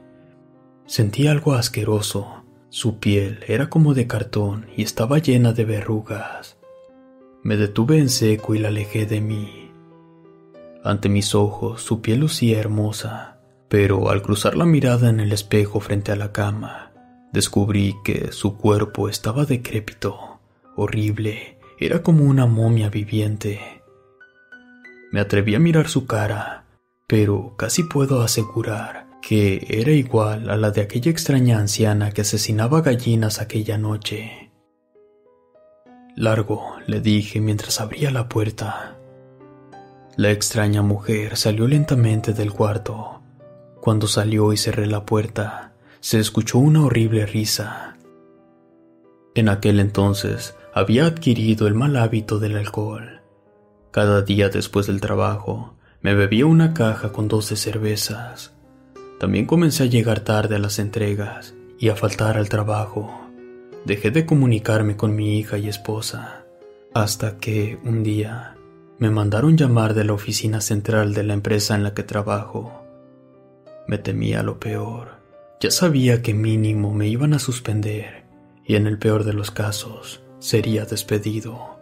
Sentí 0.90 1.28
algo 1.28 1.54
asqueroso. 1.54 2.44
Su 2.70 2.98
piel 2.98 3.46
era 3.48 3.70
como 3.70 3.94
de 3.94 4.08
cartón 4.08 4.66
y 4.76 4.82
estaba 4.82 5.20
llena 5.20 5.54
de 5.54 5.64
verrugas. 5.64 6.58
Me 7.44 7.58
detuve 7.58 8.00
en 8.00 8.10
seco 8.10 8.56
y 8.56 8.58
la 8.58 8.70
alejé 8.70 9.06
de 9.06 9.22
mí. 9.22 9.72
Ante 10.84 11.08
mis 11.08 11.36
ojos 11.36 11.84
su 11.84 12.02
piel 12.02 12.22
lucía 12.22 12.60
hermosa, 12.60 13.38
pero 13.68 14.10
al 14.10 14.24
cruzar 14.24 14.58
la 14.58 14.66
mirada 14.66 15.12
en 15.12 15.20
el 15.20 15.32
espejo 15.32 15.80
frente 15.80 16.12
a 16.12 16.16
la 16.16 16.32
cama, 16.32 16.92
descubrí 17.32 17.96
que 18.04 18.32
su 18.32 18.58
cuerpo 18.58 19.10
estaba 19.10 19.46
decrépito, 19.46 20.40
horrible, 20.76 21.60
era 21.78 22.02
como 22.02 22.24
una 22.24 22.48
momia 22.48 22.90
viviente. 22.90 23.84
Me 25.12 25.20
atreví 25.20 25.54
a 25.54 25.60
mirar 25.60 25.88
su 25.88 26.08
cara, 26.08 26.64
pero 27.06 27.54
casi 27.58 27.84
puedo 27.84 28.24
asegurar 28.24 29.09
que 29.22 29.66
era 29.70 29.92
igual 29.92 30.50
a 30.50 30.58
la 30.58 30.72
de 30.72 30.82
aquella 30.82 31.12
extraña 31.12 31.60
anciana 31.60 32.12
que 32.12 32.22
asesinaba 32.22 32.82
gallinas 32.82 33.42
aquella 33.42 33.78
noche. 33.78 34.52
Largo, 36.16 36.76
le 36.88 37.02
dije 37.02 37.40
mientras 37.40 37.80
abría 37.80 38.12
la 38.12 38.28
puerta. 38.28 38.98
La 40.16 40.32
extraña 40.32 40.82
mujer 40.82 41.38
salió 41.38 41.68
lentamente 41.68 42.34
del 42.34 42.52
cuarto. 42.52 43.22
Cuando 43.80 44.08
salió 44.08 44.52
y 44.52 44.58
cerré 44.58 44.88
la 44.88 45.06
puerta, 45.06 45.74
se 46.02 46.20
escuchó 46.20 46.60
una 46.60 46.84
horrible 46.84 47.26
risa. 47.26 47.98
En 49.36 49.48
aquel 49.48 49.80
entonces 49.80 50.56
había 50.74 51.06
adquirido 51.06 51.68
el 51.68 51.76
mal 51.76 51.96
hábito 51.96 52.40
del 52.40 52.58
alcohol. 52.58 53.22
Cada 53.92 54.22
día 54.22 54.50
después 54.50 54.88
del 54.88 55.00
trabajo, 55.00 55.76
me 56.02 56.14
bebía 56.14 56.46
una 56.46 56.74
caja 56.74 57.12
con 57.12 57.28
doce 57.28 57.56
cervezas 57.56 58.59
también 59.20 59.46
comencé 59.46 59.84
a 59.84 59.88
llegar 59.88 60.22
tarde 60.22 60.56
a 60.56 60.60
las 60.60 60.80
entregas 60.80 61.54
y 61.78 61.90
a 61.90 61.96
faltar 61.96 62.38
al 62.38 62.48
trabajo. 62.48 63.12
Dejé 63.86 64.12
de 64.12 64.26
comunicarme 64.26 64.96
con 64.96 65.16
mi 65.16 65.38
hija 65.38 65.58
y 65.58 65.68
esposa, 65.68 66.46
hasta 66.94 67.38
que 67.38 67.78
un 67.84 68.02
día 68.02 68.56
me 68.98 69.10
mandaron 69.10 69.58
llamar 69.58 69.94
de 69.94 70.06
la 70.06 70.14
oficina 70.14 70.62
central 70.62 71.14
de 71.14 71.24
la 71.24 71.34
empresa 71.34 71.76
en 71.76 71.84
la 71.84 71.94
que 71.94 72.04
trabajo. 72.04 72.82
Me 73.88 73.98
temía 73.98 74.42
lo 74.42 74.60
peor. 74.60 75.20
Ya 75.60 75.72
sabía 75.72 76.22
que 76.22 76.34
mínimo 76.34 76.94
me 76.94 77.08
iban 77.08 77.34
a 77.34 77.40
suspender 77.40 78.24
y 78.66 78.76
en 78.76 78.88
el 78.88 78.98
peor 78.98 79.26
de 79.26 79.34
los 79.34 79.52
casos 79.52 80.22
sería 80.40 80.86
despedido. 80.86 81.78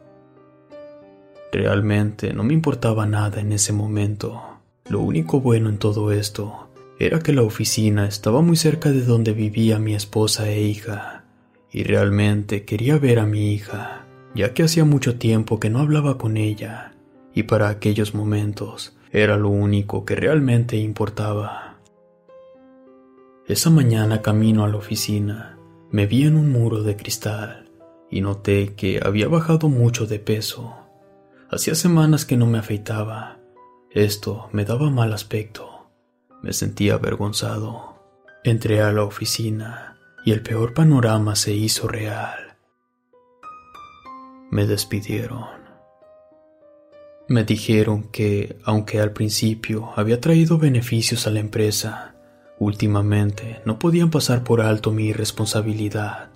Realmente 1.52 2.34
no 2.34 2.44
me 2.44 2.54
importaba 2.54 3.06
nada 3.06 3.42
en 3.42 3.52
ese 3.52 3.74
momento. 3.74 4.42
Lo 4.90 5.02
único 5.02 5.40
bueno 5.42 5.70
en 5.70 5.78
todo 5.78 6.12
esto 6.12 6.67
era 7.00 7.20
que 7.20 7.34
la 7.34 7.44
oficina 7.44 8.08
estaba 8.08 8.42
muy 8.42 8.58
cerca 8.58 8.92
de 8.92 9.04
donde 9.04 9.34
vivía 9.34 9.80
mi 9.80 9.94
esposa 9.94 10.50
e 10.50 10.62
hija, 10.62 11.26
y 11.72 11.84
realmente 11.84 12.66
quería 12.66 12.98
ver 12.98 13.20
a 13.20 13.26
mi 13.26 13.54
hija, 13.54 14.06
ya 14.34 14.54
que 14.54 14.64
hacía 14.64 14.86
mucho 14.86 15.18
tiempo 15.18 15.60
que 15.60 15.70
no 15.70 15.80
hablaba 15.80 16.18
con 16.18 16.38
ella, 16.38 16.94
y 17.34 17.44
para 17.44 17.70
aquellos 17.70 18.16
momentos 18.16 18.98
era 19.12 19.38
lo 19.38 19.50
único 19.50 20.06
que 20.06 20.16
realmente 20.16 20.78
importaba. 20.78 21.78
Esa 23.48 23.70
mañana 23.70 24.22
camino 24.22 24.66
a 24.66 24.68
la 24.68 24.78
oficina, 24.78 25.58
me 25.90 26.06
vi 26.06 26.24
en 26.24 26.36
un 26.36 26.52
muro 26.52 26.84
de 26.84 26.98
cristal 26.98 27.70
y 28.10 28.22
noté 28.22 28.74
que 28.76 29.00
había 29.04 29.28
bajado 29.28 29.70
mucho 29.70 30.06
de 30.06 30.20
peso. 30.20 30.76
Hacía 31.50 31.76
semanas 31.76 32.26
que 32.26 32.38
no 32.38 32.46
me 32.46 32.58
afeitaba. 32.58 33.40
Esto 33.92 34.50
me 34.52 34.66
daba 34.66 34.90
mal 34.90 35.14
aspecto. 35.14 35.77
Me 36.42 36.54
sentía 36.54 36.94
avergonzado. 36.94 37.96
Entré 38.44 38.82
a 38.82 38.92
la 38.92 39.04
oficina 39.04 39.98
y 40.24 40.32
el 40.32 40.44
peor 40.44 40.74
panorama 40.74 41.36
se 41.36 41.54
hizo 41.54 41.88
real. 41.88 42.58
Me 44.52 44.68
despidieron. 44.68 45.46
Me 47.28 47.44
dijeron 47.44 48.04
que, 48.12 48.58
aunque 48.64 49.02
al 49.02 49.12
principio 49.12 49.92
había 49.96 50.22
traído 50.22 50.58
beneficios 50.58 51.28
a 51.28 51.32
la 51.32 51.40
empresa, 51.40 52.16
últimamente 52.60 53.62
no 53.66 53.80
podían 53.80 54.12
pasar 54.12 54.44
por 54.44 54.62
alto 54.62 54.92
mi 54.92 55.08
irresponsabilidad. 55.08 56.30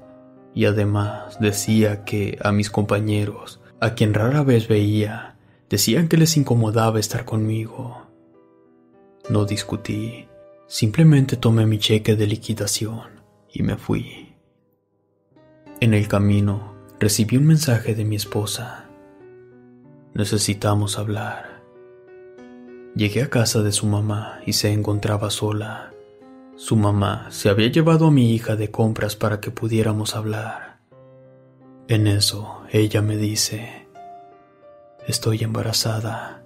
Y 0.53 0.65
además 0.65 1.39
decía 1.39 2.03
que 2.03 2.37
a 2.43 2.51
mis 2.51 2.69
compañeros, 2.69 3.61
a 3.79 3.93
quien 3.93 4.13
rara 4.13 4.43
vez 4.43 4.67
veía, 4.67 5.37
decían 5.69 6.07
que 6.07 6.17
les 6.17 6.35
incomodaba 6.35 6.99
estar 6.99 7.23
conmigo 7.23 8.00
no 9.31 9.45
discutí, 9.45 10.27
simplemente 10.67 11.37
tomé 11.37 11.65
mi 11.65 11.79
cheque 11.79 12.17
de 12.17 12.27
liquidación 12.27 13.21
y 13.51 13.63
me 13.63 13.77
fui. 13.77 14.35
En 15.79 15.93
el 15.93 16.09
camino 16.09 16.75
recibí 16.99 17.37
un 17.37 17.45
mensaje 17.45 17.95
de 17.95 18.03
mi 18.03 18.17
esposa. 18.17 18.89
Necesitamos 20.13 20.99
hablar. 20.99 21.61
Llegué 22.93 23.23
a 23.23 23.29
casa 23.29 23.63
de 23.63 23.71
su 23.71 23.87
mamá 23.87 24.41
y 24.45 24.53
se 24.53 24.73
encontraba 24.73 25.29
sola. 25.29 25.93
Su 26.57 26.75
mamá 26.75 27.27
se 27.31 27.47
había 27.47 27.69
llevado 27.69 28.07
a 28.07 28.11
mi 28.11 28.35
hija 28.35 28.57
de 28.57 28.69
compras 28.69 29.15
para 29.15 29.39
que 29.39 29.49
pudiéramos 29.49 30.15
hablar. 30.15 30.81
En 31.87 32.05
eso 32.05 32.63
ella 32.69 33.01
me 33.01 33.15
dice, 33.15 33.87
estoy 35.07 35.43
embarazada. 35.43 36.40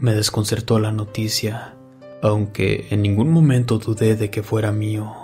Me 0.00 0.12
desconcertó 0.12 0.80
la 0.80 0.90
noticia, 0.90 1.76
aunque 2.20 2.88
en 2.90 3.02
ningún 3.02 3.30
momento 3.30 3.78
dudé 3.78 4.16
de 4.16 4.28
que 4.28 4.42
fuera 4.42 4.72
mío. 4.72 5.14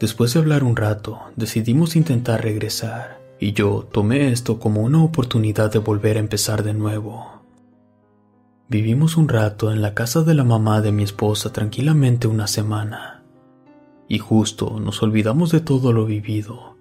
Después 0.00 0.32
de 0.32 0.40
hablar 0.40 0.64
un 0.64 0.74
rato, 0.74 1.20
decidimos 1.36 1.94
intentar 1.94 2.42
regresar, 2.42 3.20
y 3.38 3.52
yo 3.52 3.86
tomé 3.92 4.32
esto 4.32 4.58
como 4.58 4.80
una 4.80 5.04
oportunidad 5.04 5.70
de 5.70 5.80
volver 5.80 6.16
a 6.16 6.20
empezar 6.20 6.62
de 6.62 6.72
nuevo. 6.72 7.42
Vivimos 8.68 9.18
un 9.18 9.28
rato 9.28 9.70
en 9.70 9.82
la 9.82 9.92
casa 9.92 10.22
de 10.22 10.32
la 10.32 10.44
mamá 10.44 10.80
de 10.80 10.90
mi 10.90 11.02
esposa 11.02 11.52
tranquilamente 11.52 12.26
una 12.26 12.46
semana, 12.46 13.22
y 14.08 14.18
justo 14.18 14.80
nos 14.80 15.02
olvidamos 15.02 15.52
de 15.52 15.60
todo 15.60 15.92
lo 15.92 16.06
vivido, 16.06 16.76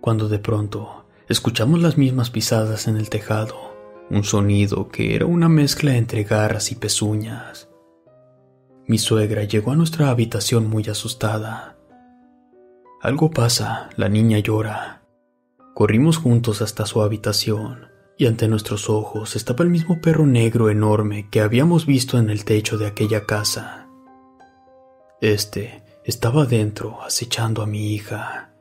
cuando 0.00 0.28
de 0.28 0.38
pronto 0.38 1.06
escuchamos 1.28 1.82
las 1.82 1.98
mismas 1.98 2.30
pisadas 2.30 2.86
en 2.86 2.96
el 2.96 3.10
tejado 3.10 3.67
un 4.10 4.24
sonido 4.24 4.88
que 4.88 5.14
era 5.14 5.26
una 5.26 5.48
mezcla 5.48 5.96
entre 5.96 6.24
garras 6.24 6.72
y 6.72 6.74
pezuñas. 6.74 7.68
Mi 8.86 8.98
suegra 8.98 9.44
llegó 9.44 9.72
a 9.72 9.76
nuestra 9.76 10.10
habitación 10.10 10.68
muy 10.68 10.84
asustada. 10.88 11.76
Algo 13.02 13.30
pasa, 13.30 13.90
la 13.96 14.08
niña 14.08 14.38
llora. 14.38 15.02
Corrimos 15.74 16.16
juntos 16.16 16.62
hasta 16.62 16.86
su 16.86 17.02
habitación 17.02 17.88
y 18.16 18.26
ante 18.26 18.48
nuestros 18.48 18.90
ojos 18.90 19.36
estaba 19.36 19.62
el 19.62 19.70
mismo 19.70 20.00
perro 20.00 20.26
negro 20.26 20.70
enorme 20.70 21.28
que 21.30 21.40
habíamos 21.40 21.86
visto 21.86 22.18
en 22.18 22.30
el 22.30 22.44
techo 22.44 22.76
de 22.76 22.86
aquella 22.86 23.26
casa. 23.26 23.88
Este 25.20 25.84
estaba 26.04 26.46
dentro 26.46 27.02
acechando 27.02 27.62
a 27.62 27.66
mi 27.66 27.92
hija. 27.94 28.54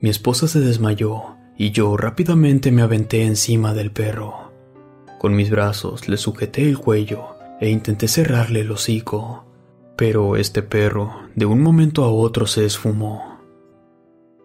Mi 0.00 0.08
esposa 0.08 0.48
se 0.48 0.60
desmayó 0.60 1.37
y 1.58 1.72
yo 1.72 1.96
rápidamente 1.96 2.70
me 2.70 2.82
aventé 2.82 3.24
encima 3.24 3.74
del 3.74 3.90
perro. 3.90 4.52
Con 5.18 5.34
mis 5.34 5.50
brazos 5.50 6.08
le 6.08 6.16
sujeté 6.16 6.62
el 6.68 6.78
cuello 6.78 7.34
e 7.60 7.68
intenté 7.68 8.06
cerrarle 8.06 8.60
el 8.60 8.70
hocico, 8.70 9.44
pero 9.96 10.36
este 10.36 10.62
perro 10.62 11.12
de 11.34 11.44
un 11.44 11.60
momento 11.60 12.04
a 12.04 12.12
otro 12.12 12.46
se 12.46 12.64
esfumó. 12.64 13.40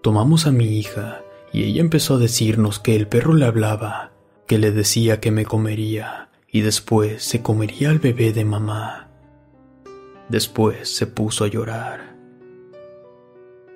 Tomamos 0.02 0.48
a 0.48 0.52
mi 0.52 0.66
hija 0.80 1.22
y 1.54 1.64
ella 1.66 1.82
empezó 1.82 2.16
a 2.16 2.18
decirnos 2.20 2.80
que 2.80 2.96
el 2.96 3.08
perro 3.08 3.36
le 3.36 3.46
hablaba, 3.46 4.12
que 4.48 4.58
le 4.58 4.72
decía 4.72 5.20
que 5.20 5.30
me 5.30 5.46
comería 5.46 6.30
y 6.52 6.62
después 6.62 7.24
se 7.24 7.44
comería 7.44 7.92
al 7.92 8.00
bebé 8.00 8.34
de 8.34 8.44
mamá. 8.44 9.10
Después 10.30 10.90
se 10.90 11.06
puso 11.06 11.44
a 11.44 11.48
llorar. 11.48 12.16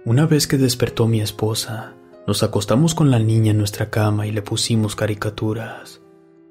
Una 0.05 0.25
vez 0.25 0.47
que 0.47 0.57
despertó 0.57 1.07
mi 1.07 1.21
esposa, 1.21 1.96
nos 2.27 2.43
acostamos 2.43 2.93
con 2.93 3.09
la 3.09 3.19
niña 3.19 3.51
en 3.51 3.57
nuestra 3.57 3.89
cama 3.89 4.27
y 4.27 4.31
le 4.31 4.41
pusimos 4.41 4.97
caricaturas. 4.97 6.01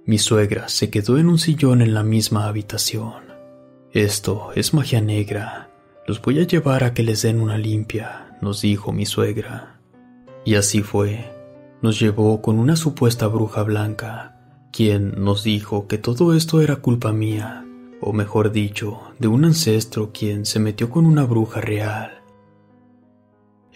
Mi 0.06 0.16
suegra 0.16 0.70
se 0.70 0.88
quedó 0.88 1.18
en 1.18 1.28
un 1.28 1.38
sillón 1.38 1.82
en 1.82 1.92
la 1.92 2.02
misma 2.02 2.48
habitación. 2.48 3.26
Esto 3.92 4.52
es 4.54 4.72
magia 4.72 5.02
negra. 5.02 5.70
Los 6.06 6.22
voy 6.22 6.40
a 6.40 6.46
llevar 6.46 6.82
a 6.82 6.94
que 6.94 7.02
les 7.02 7.20
den 7.22 7.40
una 7.40 7.58
limpia, 7.58 8.38
nos 8.40 8.62
dijo 8.62 8.90
mi 8.92 9.04
suegra. 9.04 9.78
Y 10.46 10.54
así 10.54 10.82
fue. 10.82 11.30
Nos 11.82 12.00
llevó 12.00 12.40
con 12.40 12.58
una 12.58 12.76
supuesta 12.76 13.26
bruja 13.26 13.62
blanca, 13.62 14.40
quien 14.72 15.22
nos 15.22 15.44
dijo 15.44 15.88
que 15.88 15.98
todo 15.98 16.34
esto 16.34 16.62
era 16.62 16.76
culpa 16.76 17.12
mía, 17.12 17.66
o 18.00 18.14
mejor 18.14 18.50
dicho, 18.50 19.02
de 19.18 19.28
un 19.28 19.44
ancestro 19.44 20.10
quien 20.10 20.46
se 20.46 20.58
metió 20.58 20.88
con 20.88 21.04
una 21.04 21.24
bruja 21.24 21.60
real. 21.60 22.15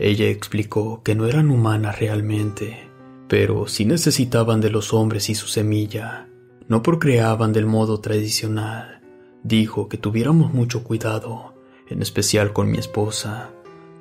Ella 0.03 0.31
explicó 0.31 1.03
que 1.03 1.15
no 1.15 1.27
eran 1.27 1.51
humanas 1.51 1.99
realmente, 2.01 2.89
pero 3.29 3.67
sí 3.67 3.85
necesitaban 3.85 4.63
de 4.63 4.71
los 4.71 4.95
hombres 4.95 5.29
y 5.29 5.35
su 5.35 5.47
semilla, 5.47 6.27
no 6.69 6.83
procreaban 6.83 7.53
del 7.53 7.67
modo 7.67 8.01
tradicional. 8.01 9.03
Dijo 9.43 9.91
que 9.91 9.99
tuviéramos 9.99 10.55
mucho 10.55 10.85
cuidado, 10.85 11.55
en 11.87 12.01
especial 12.01 12.55
con 12.55 12.71
mi 12.71 12.79
esposa, 12.79 13.51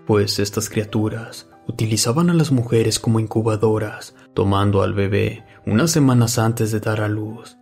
pues 0.08 0.40
estas 0.40 0.70
criaturas 0.70 1.50
utilizaban 1.68 2.30
a 2.30 2.34
las 2.34 2.54
mujeres 2.54 2.98
como 2.98 3.20
incubadoras, 3.20 4.16
tomando 4.34 4.84
al 4.84 4.94
bebé 4.94 5.44
unas 5.66 5.92
semanas 5.92 6.40
antes 6.40 6.72
de 6.72 6.80
dar 6.80 7.02
a 7.02 7.10
luz. 7.10 7.58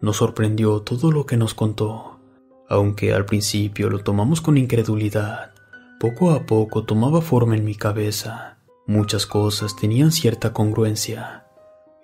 Nos 0.00 0.18
sorprendió 0.18 0.82
todo 0.82 1.10
lo 1.10 1.26
que 1.26 1.36
nos 1.36 1.52
contó, 1.52 2.20
aunque 2.68 3.12
al 3.12 3.26
principio 3.26 3.90
lo 3.90 4.04
tomamos 4.04 4.40
con 4.40 4.56
incredulidad. 4.56 5.55
Poco 6.00 6.30
a 6.30 6.46
poco 6.46 6.84
tomaba 6.84 7.20
forma 7.20 7.56
en 7.56 7.64
mi 7.64 7.74
cabeza 7.74 8.56
Muchas 8.88 9.26
cosas 9.26 9.74
tenían 9.74 10.12
cierta 10.12 10.52
congruencia. 10.52 11.46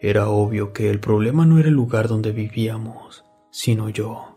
Era 0.01 0.28
obvio 0.28 0.72
que 0.72 0.90
el 0.90 0.99
problema 0.99 1.47
no 1.47 1.61
era 1.61 1.68
el 1.68 1.74
lugar 1.74 2.09
donde 2.09 2.32
vivíamos, 2.32 3.24
sino 3.53 3.88
yo. 3.88 4.36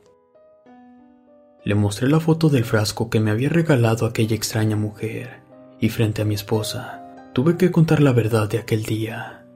Le 1.63 1.73
mostré 1.73 2.07
la 2.07 2.19
foto 2.19 2.49
del 2.49 2.63
frasco 2.63 3.09
que 3.09 3.19
me 3.19 3.31
había 3.31 3.49
regalado 3.49 4.05
aquella 4.05 4.35
extraña 4.35 4.75
mujer, 4.75 5.41
y 5.79 5.89
frente 5.89 6.21
a 6.21 6.25
mi 6.25 6.35
esposa, 6.35 7.15
tuve 7.33 7.57
que 7.57 7.71
contar 7.71 7.99
la 7.99 8.11
verdad 8.11 8.47
de 8.47 8.59
aquel 8.59 8.83
día. 8.83 9.47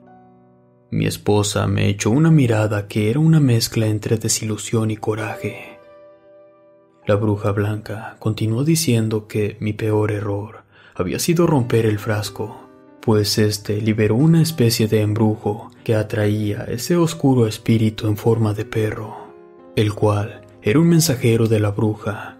Mi 0.89 1.06
esposa 1.06 1.68
me 1.68 1.89
echó 1.89 2.10
una 2.10 2.32
mirada 2.32 2.88
que 2.88 3.12
era 3.12 3.20
una 3.20 3.39
mezcla 3.39 3.86
entre 3.86 4.18
desilusión 4.18 4.89
y 4.89 4.97
coraje. 4.97 5.68
La 7.10 7.16
bruja 7.16 7.51
blanca 7.53 8.18
continuó 8.20 8.64
diciendo 8.64 9.28
que 9.28 9.57
mi 9.62 9.74
peor 9.74 10.12
error 10.12 10.62
había 10.93 11.18
sido 11.18 11.47
romper 11.47 11.88
el 11.88 11.97
frasco 11.97 12.70
pues 13.01 13.39
éste 13.39 13.82
liberó 13.82 14.14
una 14.14 14.43
especie 14.43 14.88
de 14.88 15.01
embrujo 15.01 15.72
que 15.84 15.95
atraía 15.95 16.66
ese 16.66 16.97
oscuro 16.97 17.47
espíritu 17.47 18.05
en 18.05 18.16
forma 18.16 18.53
de 18.53 18.64
perro, 18.64 19.34
el 19.76 19.95
cual 19.95 20.41
era 20.62 20.80
un 20.80 20.88
mensajero 20.88 21.47
de 21.47 21.60
la 21.60 21.72
bruja. 21.72 22.38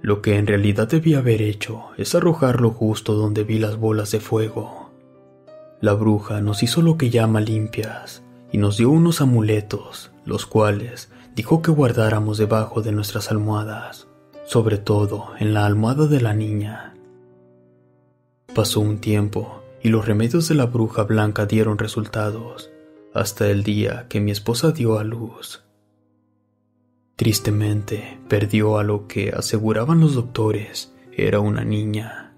Lo 0.00 0.22
que 0.22 0.36
en 0.36 0.46
realidad 0.46 0.86
debía 0.86 1.18
haber 1.18 1.42
hecho 1.42 1.86
es 1.96 2.14
arrojarlo 2.14 2.70
justo 2.70 3.14
donde 3.14 3.42
vi 3.42 3.58
las 3.58 3.78
bolas 3.78 4.12
de 4.12 4.20
fuego. 4.20 4.92
La 5.80 5.92
bruja 5.94 6.40
nos 6.40 6.62
hizo 6.62 6.82
lo 6.82 6.96
que 6.96 7.10
llama 7.10 7.40
limpias 7.40 8.22
y 8.52 8.58
nos 8.58 8.76
dio 8.76 8.90
unos 8.90 9.20
amuletos, 9.20 10.12
los 10.24 10.46
cuales 10.46 11.10
dijo 11.36 11.60
que 11.60 11.70
guardáramos 11.70 12.38
debajo 12.38 12.80
de 12.80 12.92
nuestras 12.92 13.30
almohadas, 13.30 14.08
sobre 14.46 14.78
todo 14.78 15.32
en 15.38 15.52
la 15.52 15.66
almohada 15.66 16.06
de 16.06 16.22
la 16.22 16.32
niña. 16.32 16.94
Pasó 18.54 18.80
un 18.80 19.02
tiempo 19.02 19.62
y 19.82 19.90
los 19.90 20.06
remedios 20.06 20.48
de 20.48 20.54
la 20.54 20.64
bruja 20.64 21.02
blanca 21.02 21.44
dieron 21.44 21.76
resultados, 21.76 22.70
hasta 23.12 23.50
el 23.50 23.64
día 23.64 24.06
que 24.08 24.18
mi 24.18 24.30
esposa 24.30 24.72
dio 24.72 24.98
a 24.98 25.04
luz. 25.04 25.62
Tristemente, 27.16 28.18
perdió 28.28 28.78
a 28.78 28.82
lo 28.82 29.06
que 29.06 29.28
aseguraban 29.28 30.00
los 30.00 30.14
doctores 30.14 30.94
era 31.12 31.40
una 31.40 31.64
niña. 31.64 32.34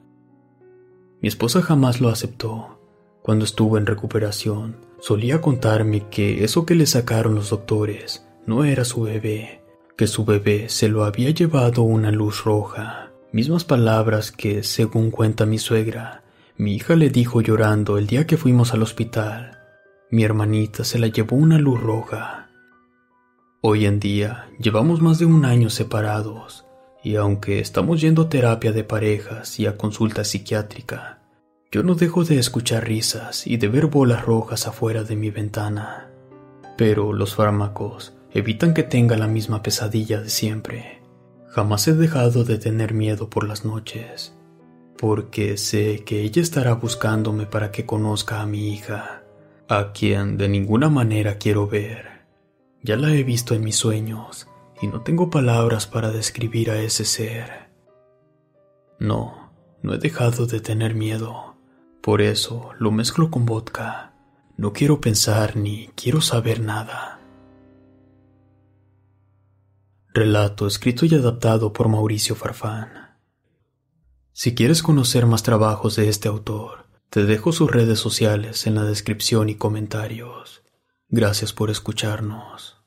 Mi 1.21 1.29
esposa 1.29 1.63
jamás 1.63 2.01
lo 2.01 2.09
aceptó. 2.09 2.81
Cuando 3.23 3.45
estuvo 3.45 3.79
en 3.79 3.87
recuperación, 3.87 4.77
solía 5.01 5.41
contarme 5.41 6.09
que 6.09 6.43
eso 6.43 6.67
que 6.67 6.75
le 6.75 6.87
sacaron 6.87 7.37
los 7.37 7.51
doctores 7.51 8.28
no 8.49 8.65
era 8.65 8.87
su 8.87 9.03
bebé, 9.03 9.61
que 9.95 10.07
su 10.07 10.25
bebé 10.25 10.71
se 10.71 10.89
lo 10.89 11.05
había 11.05 11.29
llevado 11.29 11.83
una 11.83 12.11
luz 12.11 12.45
roja. 12.45 13.13
Mismas 13.31 13.65
palabras 13.65 14.33
que, 14.33 14.63
según 14.63 15.11
cuenta 15.11 15.45
mi 15.45 15.59
suegra, 15.59 16.25
mi 16.57 16.75
hija 16.75 16.97
le 16.97 17.11
dijo 17.11 17.43
llorando 17.43 17.99
el 17.99 18.07
día 18.07 18.27
que 18.27 18.39
fuimos 18.39 18.73
al 18.73 18.83
hospital. 18.83 19.59
Mi 20.11 20.25
hermanita 20.25 20.83
se 20.83 20.99
la 20.99 21.09
llevó 21.09 21.37
una 21.37 21.59
luz 21.59 21.79
roja. 21.79 22.49
Hoy 23.61 23.85
en 23.85 24.01
día 24.01 24.49
llevamos 24.59 25.03
más 25.03 25.19
de 25.19 25.27
un 25.27 25.45
año 25.45 25.69
separados 25.69 26.65
y 27.05 27.17
aunque 27.17 27.59
estamos 27.59 28.01
yendo 28.01 28.23
a 28.23 28.29
terapia 28.31 28.73
de 28.73 28.83
parejas 28.83 29.61
y 29.61 29.67
a 29.67 29.77
consulta 29.77 30.25
psiquiátrica, 30.25 31.21
yo 31.71 31.83
no 31.83 31.97
dejo 31.97 32.25
de 32.25 32.39
escuchar 32.39 32.87
risas 32.87 33.47
y 33.47 33.59
de 33.59 33.69
ver 33.69 33.89
bolas 33.89 34.25
rojas 34.25 34.67
afuera 34.67 35.05
de 35.05 35.17
mi 35.17 35.31
ventana. 35.31 36.09
Pero 36.79 37.13
los 37.13 37.35
fármacos 37.35 38.15
evitan 38.33 38.75
que 38.75 38.83
tenga 38.83 39.17
la 39.17 39.27
misma 39.27 39.63
pesadilla 39.63 40.21
de 40.21 40.31
siempre. 40.31 41.03
Jamás 41.49 41.89
he 41.89 41.95
dejado 41.95 42.45
de 42.45 42.59
tener 42.59 42.95
miedo 42.95 43.31
por 43.31 43.47
las 43.47 43.65
noches, 43.65 44.37
porque 44.99 45.57
sé 45.57 46.05
que 46.05 46.23
ella 46.23 46.43
estará 46.43 46.75
buscándome 46.75 47.47
para 47.47 47.71
que 47.71 47.87
conozca 47.87 48.41
a 48.41 48.47
mi 48.47 48.73
hija, 48.73 49.23
a 49.69 49.93
quien 49.93 50.37
de 50.37 50.49
ninguna 50.49 50.89
manera 50.89 51.39
quiero 51.39 51.67
ver. 51.67 52.27
Ya 52.83 52.97
la 52.97 53.13
he 53.13 53.23
visto 53.23 53.55
en 53.55 53.65
mis 53.65 53.77
sueños 53.77 54.49
y 54.81 54.87
no 54.87 55.03
tengo 55.03 55.31
palabras 55.31 55.87
para 55.87 56.11
describir 56.11 56.71
a 56.71 56.81
ese 56.81 57.05
ser. 57.05 57.69
No, 58.99 59.53
no 59.83 59.95
he 59.95 59.99
dejado 59.99 60.47
de 60.47 60.61
tener 60.61 60.95
miedo, 60.95 61.57
por 62.03 62.21
eso 62.21 62.71
lo 62.79 62.91
mezclo 62.91 63.31
con 63.31 63.47
vodka. 63.47 64.13
No 64.57 64.73
quiero 64.73 65.01
pensar 65.01 65.57
ni 65.57 65.89
quiero 65.95 66.21
saber 66.21 66.61
nada. 66.61 67.18
Relato 70.19 70.67
escrito 70.67 71.07
y 71.07 71.15
adaptado 71.15 71.73
por 71.73 71.89
Mauricio 71.89 72.35
Farfán. 72.35 72.89
Si 74.33 74.53
quieres 74.53 74.83
conocer 74.83 75.27
más 75.27 75.45
trabajos 75.45 75.95
de 75.95 76.09
este 76.09 76.27
autor, 76.27 76.87
te 77.09 77.25
dejo 77.25 77.53
sus 77.53 77.71
redes 77.71 78.01
sociales 78.01 78.67
en 78.67 78.75
la 78.75 78.83
descripción 78.83 79.49
y 79.49 79.55
comentarios. 79.55 80.63
Gracias 81.09 81.53
por 81.53 81.71
escucharnos. 81.71 82.83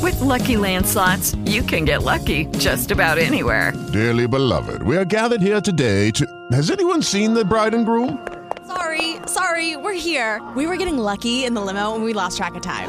With 0.00 0.20
lucky 0.20 0.54
landslots, 0.54 1.36
you 1.46 1.64
can 1.64 1.84
get 1.84 2.04
lucky 2.04 2.46
just 2.60 2.92
about 2.92 3.18
anywhere. 3.18 3.72
Dearly 3.92 4.28
beloved, 4.28 4.84
we 4.84 4.96
are 4.96 5.04
gathered 5.04 5.42
here 5.42 5.60
today 5.60 6.12
to. 6.12 6.24
Has 6.52 6.70
anyone 6.70 7.02
seen 7.02 7.34
the 7.34 7.44
bride 7.44 7.74
and 7.74 7.84
groom? 7.84 8.24
Sorry, 8.68 9.16
sorry, 9.26 9.76
we're 9.76 9.98
here. 9.98 10.40
We 10.54 10.68
were 10.68 10.76
getting 10.76 10.96
lucky 10.96 11.44
in 11.44 11.54
the 11.54 11.60
limo 11.60 11.96
and 11.96 12.04
we 12.04 12.12
lost 12.12 12.36
track 12.36 12.54
of 12.54 12.62
time. 12.62 12.88